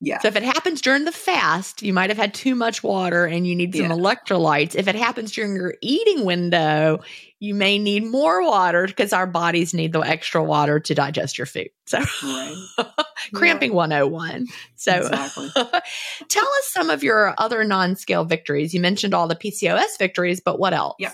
[0.00, 0.20] Yeah.
[0.20, 3.44] So if it happens during the fast, you might have had too much water and
[3.46, 3.90] you need some Yeah.
[3.90, 4.76] electrolytes.
[4.76, 7.00] If it happens during your eating window,
[7.40, 11.46] you may need more water because our bodies need the extra water to digest your
[11.46, 11.70] food.
[11.86, 12.54] So Right.
[13.34, 14.46] cramping 101.
[14.76, 15.50] So Exactly.
[16.28, 18.72] tell us some of your other non-scale victories.
[18.72, 20.94] You mentioned all the PCOS victories, but what else?
[21.00, 21.12] Yeah.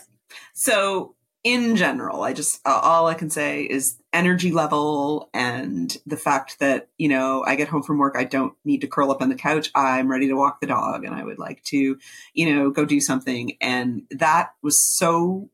[0.53, 6.17] So, in general, I just uh, all I can say is energy level and the
[6.17, 9.21] fact that you know I get home from work, I don't need to curl up
[9.21, 9.71] on the couch.
[9.75, 11.99] I'm ready to walk the dog, and I would like to,
[12.33, 13.57] you know, go do something.
[13.61, 15.51] And that was so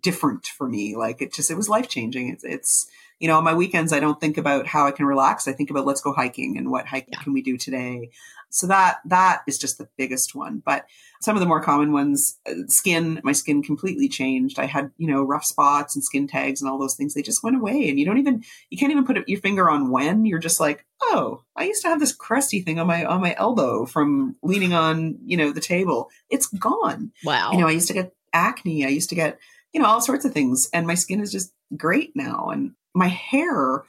[0.00, 0.94] different for me.
[0.96, 2.28] Like it just it was life changing.
[2.28, 2.90] It's it's
[3.20, 5.46] you know on my weekends I don't think about how I can relax.
[5.46, 7.22] I think about let's go hiking and what hiking Yeah.
[7.22, 8.10] can we do today.
[8.52, 10.60] So that that is just the biggest one.
[10.64, 10.86] But
[11.20, 14.58] some of the more common ones, uh, skin, my skin completely changed.
[14.58, 17.14] I had, you know, rough spots and skin tags and all those things.
[17.14, 17.88] They just went away.
[17.88, 20.24] And you don't even, you can't even put your finger on when.
[20.24, 23.36] You're just like, oh, I used to have this crusty thing on my, on my
[23.38, 26.08] elbow from leaning on, you know, the table.
[26.30, 27.12] It's gone.
[27.22, 27.52] Wow.
[27.52, 28.84] You know, I used to get acne.
[28.86, 29.38] I used to get,
[29.74, 30.70] you know, all sorts of things.
[30.72, 32.48] And my skin is just great now.
[32.48, 33.84] And my hair,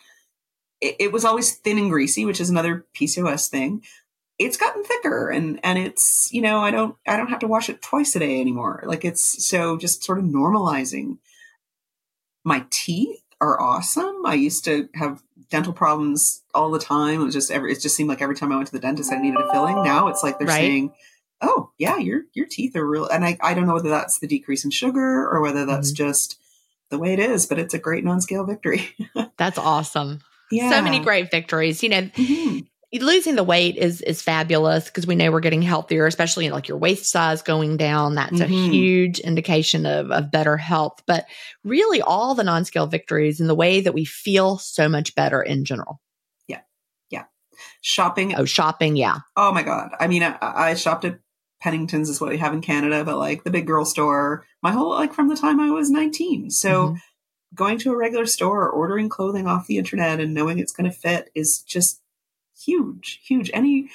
[0.80, 3.84] it, it was always thin and greasy, which is another PCOS thing.
[4.40, 7.70] It's gotten thicker and and it's you know i don't i don't have to wash
[7.70, 8.84] it twice a day anymore.
[8.88, 11.20] Like it's so just sort of normalizing.
[12.44, 14.26] My teeth are awesome.
[14.26, 15.22] I used to have
[15.52, 17.22] dental problems all the time.
[17.22, 19.14] It was just every it just seemed like every time i went to the dentist
[19.14, 19.84] i needed a filling.
[19.84, 20.56] Now it's like they're Right.
[20.60, 20.94] saying
[21.42, 24.28] oh yeah your your teeth are real and i i don't know whether that's the
[24.28, 26.08] decrease in sugar or whether that's mm-hmm.
[26.08, 26.40] just
[26.92, 28.90] the way it is but it's a great non-scale victory
[29.38, 30.20] That's awesome.
[30.52, 31.82] yeah So many great victories.
[31.82, 32.68] You know, Mhm.
[32.94, 36.78] losing the weight is is fabulous because we know we're getting healthier, especially like your
[36.78, 38.14] waist size going down.
[38.16, 38.72] That's a Mhm.
[38.72, 41.02] huge indication of, of better health.
[41.08, 41.26] But
[41.64, 45.42] really, all the non scale victories and the way that we feel so much better
[45.42, 46.02] in general.
[46.48, 46.60] Yeah,
[47.10, 47.24] yeah.
[47.82, 49.20] Shopping Oh, shopping, yeah.
[49.36, 49.92] Oh my god!
[50.00, 51.20] I mean, I, I shopped at
[51.62, 54.90] Pennington's is what we have in Canada, but like the big girl store, my whole
[54.90, 56.50] like from the time I was nineteen.
[56.50, 57.02] So Mhm.
[57.54, 60.90] going to a regular store or ordering clothing off the internet and knowing it's going
[60.90, 62.02] to fit is just
[62.58, 63.52] huge, huge.
[63.54, 63.90] Any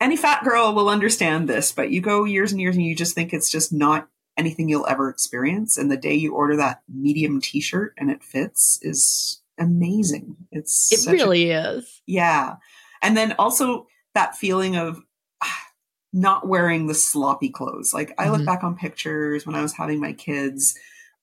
[0.00, 3.14] any fat girl will understand this, but you go years and years and you just
[3.14, 5.76] think it's just not anything you'll ever experience.
[5.78, 10.36] And the day you order that medium t-shirt and it fits is amazing.
[10.52, 12.02] It's it really a, is.
[12.06, 12.56] Yeah.
[13.02, 15.00] And then also that feeling of
[16.16, 17.92] not wearing the sloppy clothes.
[17.92, 18.46] Like I look mm-hmm.
[18.46, 20.74] back on pictures when I was having my kids,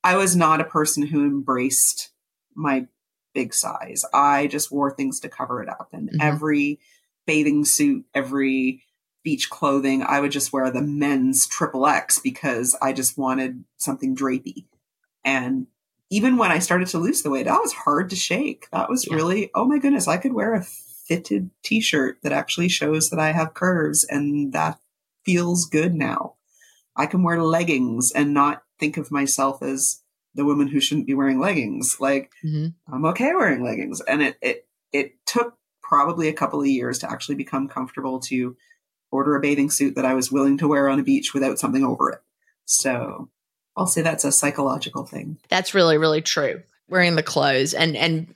[0.03, 2.11] I was not a person who embraced
[2.55, 2.85] my
[3.33, 4.05] big size.
[4.13, 5.89] I just wore things to cover it up.
[5.93, 6.21] And mm-hmm.
[6.21, 6.79] every
[7.25, 8.83] bathing suit, every
[9.23, 14.15] beach clothing, I would just wear the men's triple X because I just wanted something
[14.15, 14.65] drapey.
[15.25, 15.65] And
[16.11, 18.69] even when I started to lose the weight, that was hard to shake.
[18.71, 19.15] That was yeah.
[19.15, 23.19] really, oh my goodness, I could wear a fitted t shirt that actually shows that
[23.19, 24.77] I have curves and that
[25.25, 26.35] feels good now.
[26.95, 30.01] I can wear leggings and not think of myself as
[30.35, 31.97] the woman who shouldn't be wearing leggings.
[31.99, 32.67] Like mm-hmm.
[32.93, 34.01] I'm okay wearing leggings.
[34.01, 38.55] And it, it, it took probably a couple of years to actually become comfortable to
[39.11, 41.83] order a bathing suit that I was willing to wear on a beach without something
[41.83, 42.19] over it.
[42.65, 43.29] So
[43.75, 45.37] I'll say that's a psychological thing.
[45.49, 46.63] That's really, really true.
[46.89, 48.33] Wearing the clothes and and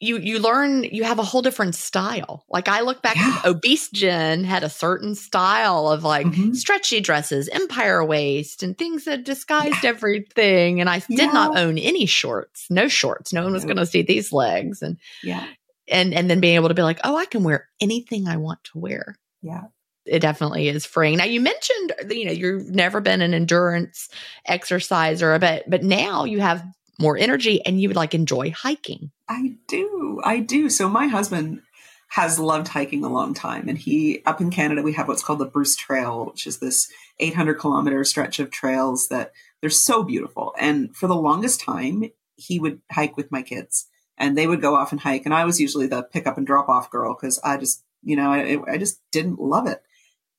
[0.00, 2.44] you you learn you have a whole different style.
[2.48, 3.40] Like I look back, yeah.
[3.44, 6.52] obese Gin had a certain style of like mm-hmm.
[6.52, 9.90] stretchy dresses, empire waist, and things that disguised yeah.
[9.90, 10.80] everything.
[10.80, 11.16] And I yeah.
[11.16, 13.32] did not own any shorts, no shorts.
[13.32, 15.46] No one was going to see these legs, and yeah,
[15.88, 18.62] and and then being able to be like, oh, I can wear anything I want
[18.64, 19.16] to wear.
[19.42, 19.64] Yeah,
[20.06, 21.18] it definitely is freeing.
[21.18, 24.08] Now you mentioned you know you've never been an endurance
[24.46, 26.64] exerciser, but but now you have
[26.98, 29.10] more energy and you would like enjoy hiking.
[29.28, 30.20] I do.
[30.24, 30.68] I do.
[30.68, 31.62] So my husband
[32.08, 35.38] has loved hiking a long time and he up in Canada we have what's called
[35.38, 36.90] the Bruce Trail, which is this
[37.20, 40.54] 800 kilometer stretch of trails that they're so beautiful.
[40.58, 42.04] And for the longest time
[42.36, 43.86] he would hike with my kids
[44.16, 46.46] and they would go off and hike and I was usually the pick up and
[46.46, 49.82] drop off girl cuz I just, you know, I, I just didn't love it.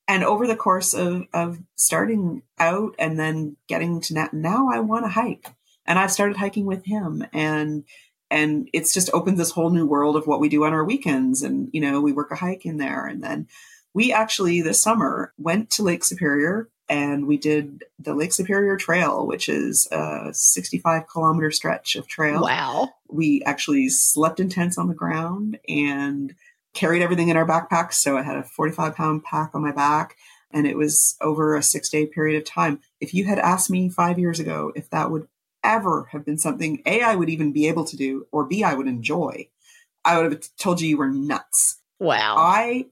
[0.08, 4.80] And over the course of, of starting out and then getting to now, now I
[4.80, 5.54] want to hike
[5.90, 7.84] and I've started hiking with him and
[8.32, 11.42] and it's just opened this whole new world of what we do on our weekends
[11.42, 13.48] and you know we work a hike in there and then
[13.94, 19.28] we actually this summer went to Lake Superior and we did the Lake Superior Trail,
[19.28, 22.42] which is a 65 kilometer stretch of trail.
[22.42, 22.90] Wow.
[23.08, 26.34] We actually slept in tents on the ground and
[26.74, 27.94] carried everything in our backpacks.
[27.94, 30.16] So I had a 45 pound pack on my back
[30.52, 32.80] and it was over a six day period of time.
[33.00, 35.28] If you had asked me five years ago if that would
[35.64, 38.74] ever have been something A, I would even be able to do, or B, I
[38.74, 39.50] would enjoy,
[40.06, 41.82] I would have told you you were nuts.
[42.00, 42.36] Wow.
[42.38, 42.86] I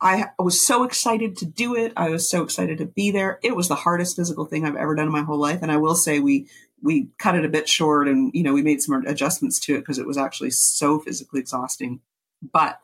[0.00, 1.92] I was so excited to do it.
[1.96, 3.38] I was so excited to be there.
[3.42, 5.60] It was the hardest physical thing I've ever done in my whole life.
[5.62, 6.48] And I will say we
[6.82, 9.80] we cut it a bit short and you know we made some adjustments to it
[9.80, 12.00] because it was actually so physically exhausting.
[12.42, 12.78] But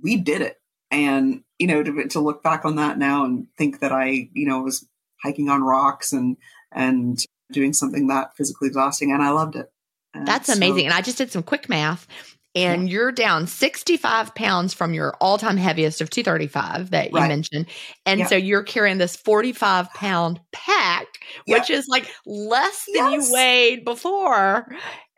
[0.00, 0.60] we did it.
[0.90, 4.46] And you know to, to look back on that now and think that I you
[4.46, 4.86] know was
[5.22, 6.36] hiking on rocks and
[6.70, 7.18] and
[7.52, 9.70] doing something that physically exhausting and I loved it.
[10.14, 10.80] And That's amazing.
[10.80, 12.06] So, and I just did some quick math
[12.54, 12.92] and yeah.
[12.92, 17.28] you're down 65 pounds from your all-time heaviest of 235 that you right.
[17.28, 17.66] mentioned
[18.06, 18.26] and yeah.
[18.26, 21.06] so you're carrying this 45 pound pack
[21.46, 21.58] yeah.
[21.58, 23.28] which is like less than yes.
[23.28, 24.66] you weighed before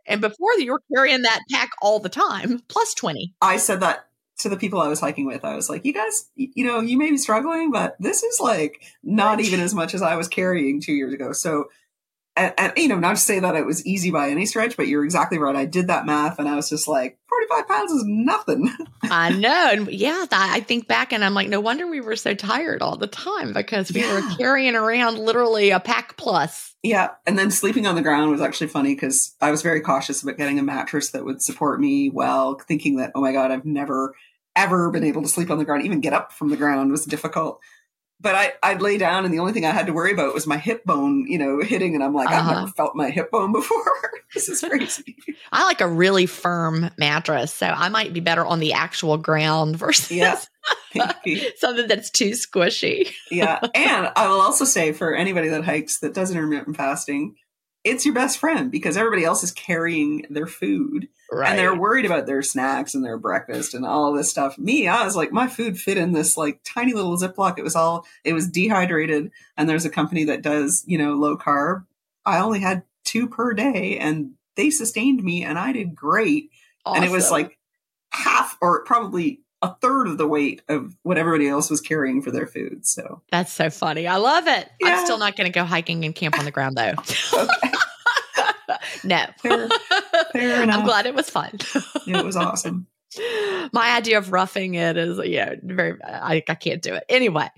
[0.06, 4.06] and before you were carrying that pack all the time plus 20 i said that
[4.36, 6.98] to the people I was hiking with, I was like, you guys, you know, you
[6.98, 10.80] may be struggling, but this is like not even as much as I was carrying
[10.80, 11.32] two years ago.
[11.32, 11.66] So
[12.36, 14.88] and, and, you know, not to say that it was easy by any stretch, but
[14.88, 15.54] you're exactly right.
[15.54, 18.70] I did that math and I was just like, 45 pounds is nothing.
[19.04, 19.68] I know.
[19.70, 22.96] And yeah, I think back and I'm like, no wonder we were so tired all
[22.96, 24.14] the time because we yeah.
[24.14, 26.74] were carrying around literally a pack plus.
[26.82, 27.10] Yeah.
[27.24, 30.36] And then sleeping on the ground was actually funny because I was very cautious about
[30.36, 34.16] getting a mattress that would support me well, thinking that, oh my God, I've never,
[34.56, 35.84] ever been able to sleep on the ground.
[35.84, 37.60] Even get up from the ground was difficult
[38.24, 40.46] but I, I'd lay down and the only thing I had to worry about was
[40.46, 41.94] my hip bone, you know, hitting.
[41.94, 42.40] And I'm like, uh-huh.
[42.40, 42.72] I've never uh-huh.
[42.72, 43.84] felt my hip bone before.
[44.32, 45.16] this is crazy.
[45.52, 47.52] I like a really firm mattress.
[47.52, 50.40] So I might be better on the actual ground versus yeah.
[51.58, 53.12] something that's too squishy.
[53.30, 53.60] yeah.
[53.74, 57.36] And I will also say for anybody that hikes that does intermittent fasting,
[57.84, 61.50] it's your best friend because everybody else is carrying their food right.
[61.50, 64.58] and they're worried about their snacks and their breakfast and all this stuff.
[64.58, 67.58] Me, I was like, my food fit in this like tiny little Ziploc.
[67.58, 69.30] It was all, it was dehydrated.
[69.58, 71.84] And there's a company that does, you know, low carb.
[72.24, 76.50] I only had two per day and they sustained me and I did great.
[76.86, 77.02] Awesome.
[77.02, 77.58] And it was like
[78.10, 82.30] half or probably a third of the weight of what everybody else was carrying for
[82.30, 82.86] their food.
[82.86, 84.06] So that's so funny.
[84.06, 84.70] I love it.
[84.80, 84.88] Yeah.
[84.88, 86.94] I'm still not going to go hiking and camp on the ground though.
[89.04, 89.24] no.
[89.38, 89.68] Fair,
[90.32, 90.78] fair enough.
[90.80, 91.50] I'm glad it was fun.
[92.06, 92.86] it was awesome.
[93.72, 95.96] My idea of roughing it is, yeah, very.
[96.02, 97.48] I, I can't do it anyway.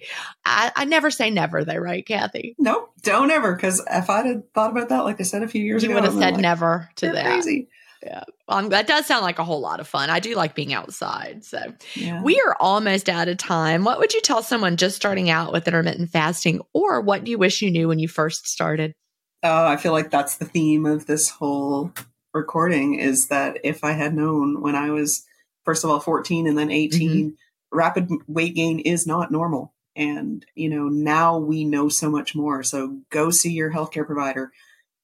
[0.45, 2.55] I, I never say never, though, right, Cathy?
[2.59, 3.55] Nope, don't ever.
[3.55, 5.95] Because if I'd have thought about that, like I said a few years you ago,
[6.01, 7.25] would have said like, never to "You're that.
[7.25, 7.69] Crazy.
[8.03, 10.11] Yeah, well, I'm, that does sound like a whole lot of fun.
[10.11, 11.45] I do like being outside.
[11.45, 11.59] So
[11.95, 12.23] Yeah.
[12.23, 13.83] we are almost out of time.
[13.85, 17.39] What would you tell someone just starting out with intermittent fasting, or what do you
[17.39, 18.95] wish you knew when you first started?
[19.43, 21.93] Oh, I feel like that's the theme of this whole
[22.35, 25.25] recording is that if I had known when I was,
[25.65, 26.95] first of all, 14 and then mm-hmm.
[26.95, 27.37] 18,
[27.73, 29.73] rapid weight gain is not normal.
[29.95, 32.63] And, you know, now we know so much more.
[32.63, 34.53] So go see your healthcare provider.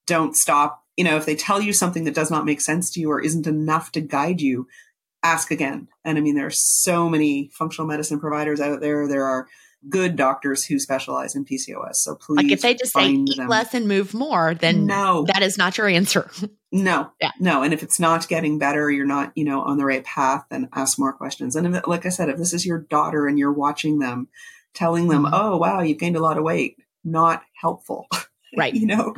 [0.07, 0.83] Don't stop.
[0.97, 3.21] You know, if they tell you something that does not make sense to you or
[3.21, 4.69] isn't enough to guide you,
[5.23, 5.89] ask again.
[6.05, 9.09] And I mean, there are so many functional medicine providers out there.
[9.09, 9.49] There are
[9.89, 11.97] good doctors who specialize in PCOS.
[11.97, 13.49] So please, Like if they just say eat them.
[13.49, 16.31] less and move more, then no, that is not your answer.
[16.73, 17.33] no, Yeah.
[17.41, 17.63] no.
[17.63, 20.69] And if it's not getting better, you're not, you know, on the right path, then
[20.73, 21.57] ask more questions.
[21.57, 24.29] And if, like I said, if this is your daughter and you're watching them,
[24.75, 25.31] telling them, Mhm.
[25.33, 28.07] oh, wow, you've gained a lot of weight, not helpful.
[28.55, 28.75] Right.
[28.75, 29.15] you know,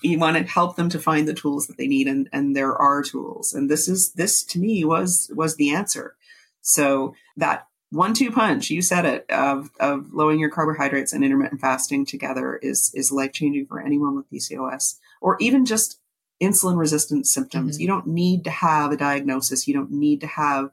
[0.00, 2.06] you want to help them to find the tools that they need.
[2.08, 3.52] And, and there are tools.
[3.52, 6.16] And this is, this to me was, was the answer.
[6.62, 11.60] So that one, two punch, you said it of, of lowering your carbohydrates and intermittent
[11.60, 15.98] fasting together is, is life changing for anyone with PCOS or even just
[16.42, 17.76] insulin resistant symptoms.
[17.76, 17.80] Mhm.
[17.82, 19.68] You don't need to have a diagnosis.
[19.68, 20.70] You don't need to have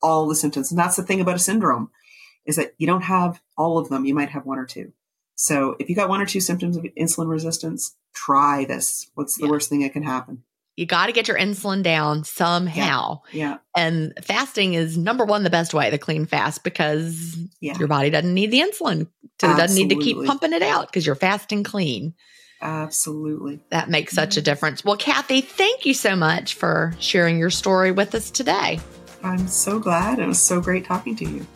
[0.00, 0.70] all the symptoms.
[0.70, 1.90] And that's the thing about a syndrome
[2.46, 4.04] is that you don't have all of them.
[4.06, 4.92] You might have one or two.
[5.34, 9.10] So if you got one or two symptoms of insulin resistance, try this.
[9.14, 9.50] What's the Yeah.
[9.50, 10.44] worst thing that can happen?
[10.80, 13.20] You got to get your insulin down somehow.
[13.32, 13.58] Yeah.
[13.76, 17.76] And fasting is number one, the best way, the clean fast, because Yeah.
[17.78, 19.06] your body doesn't need the insulin.
[19.42, 22.14] So it doesn't need to keep pumping it out because you're fasting clean.
[22.62, 23.60] Absolutely.
[23.68, 24.82] That makes such a difference.
[24.82, 28.80] Well, Cathy, thank you so much for sharing your story with us today.
[29.22, 30.18] I'm so glad.
[30.18, 31.46] It was so great talking to you.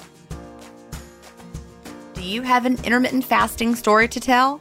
[2.12, 4.60] Do you have an intermittent fasting story to tell?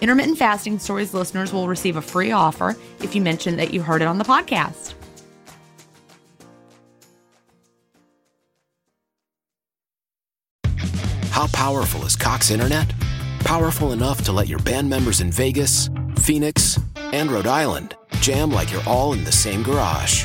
[0.00, 4.02] Intermittent Fasting Stories listeners will receive a free offer if you mention that you heard
[4.02, 4.94] it on the podcast.
[11.30, 12.92] How powerful is Cox Internet?
[13.40, 15.90] Powerful enough to let your band members in Vegas,
[16.20, 20.24] Phoenix, and Rhode Island jam like you're all in the same garage.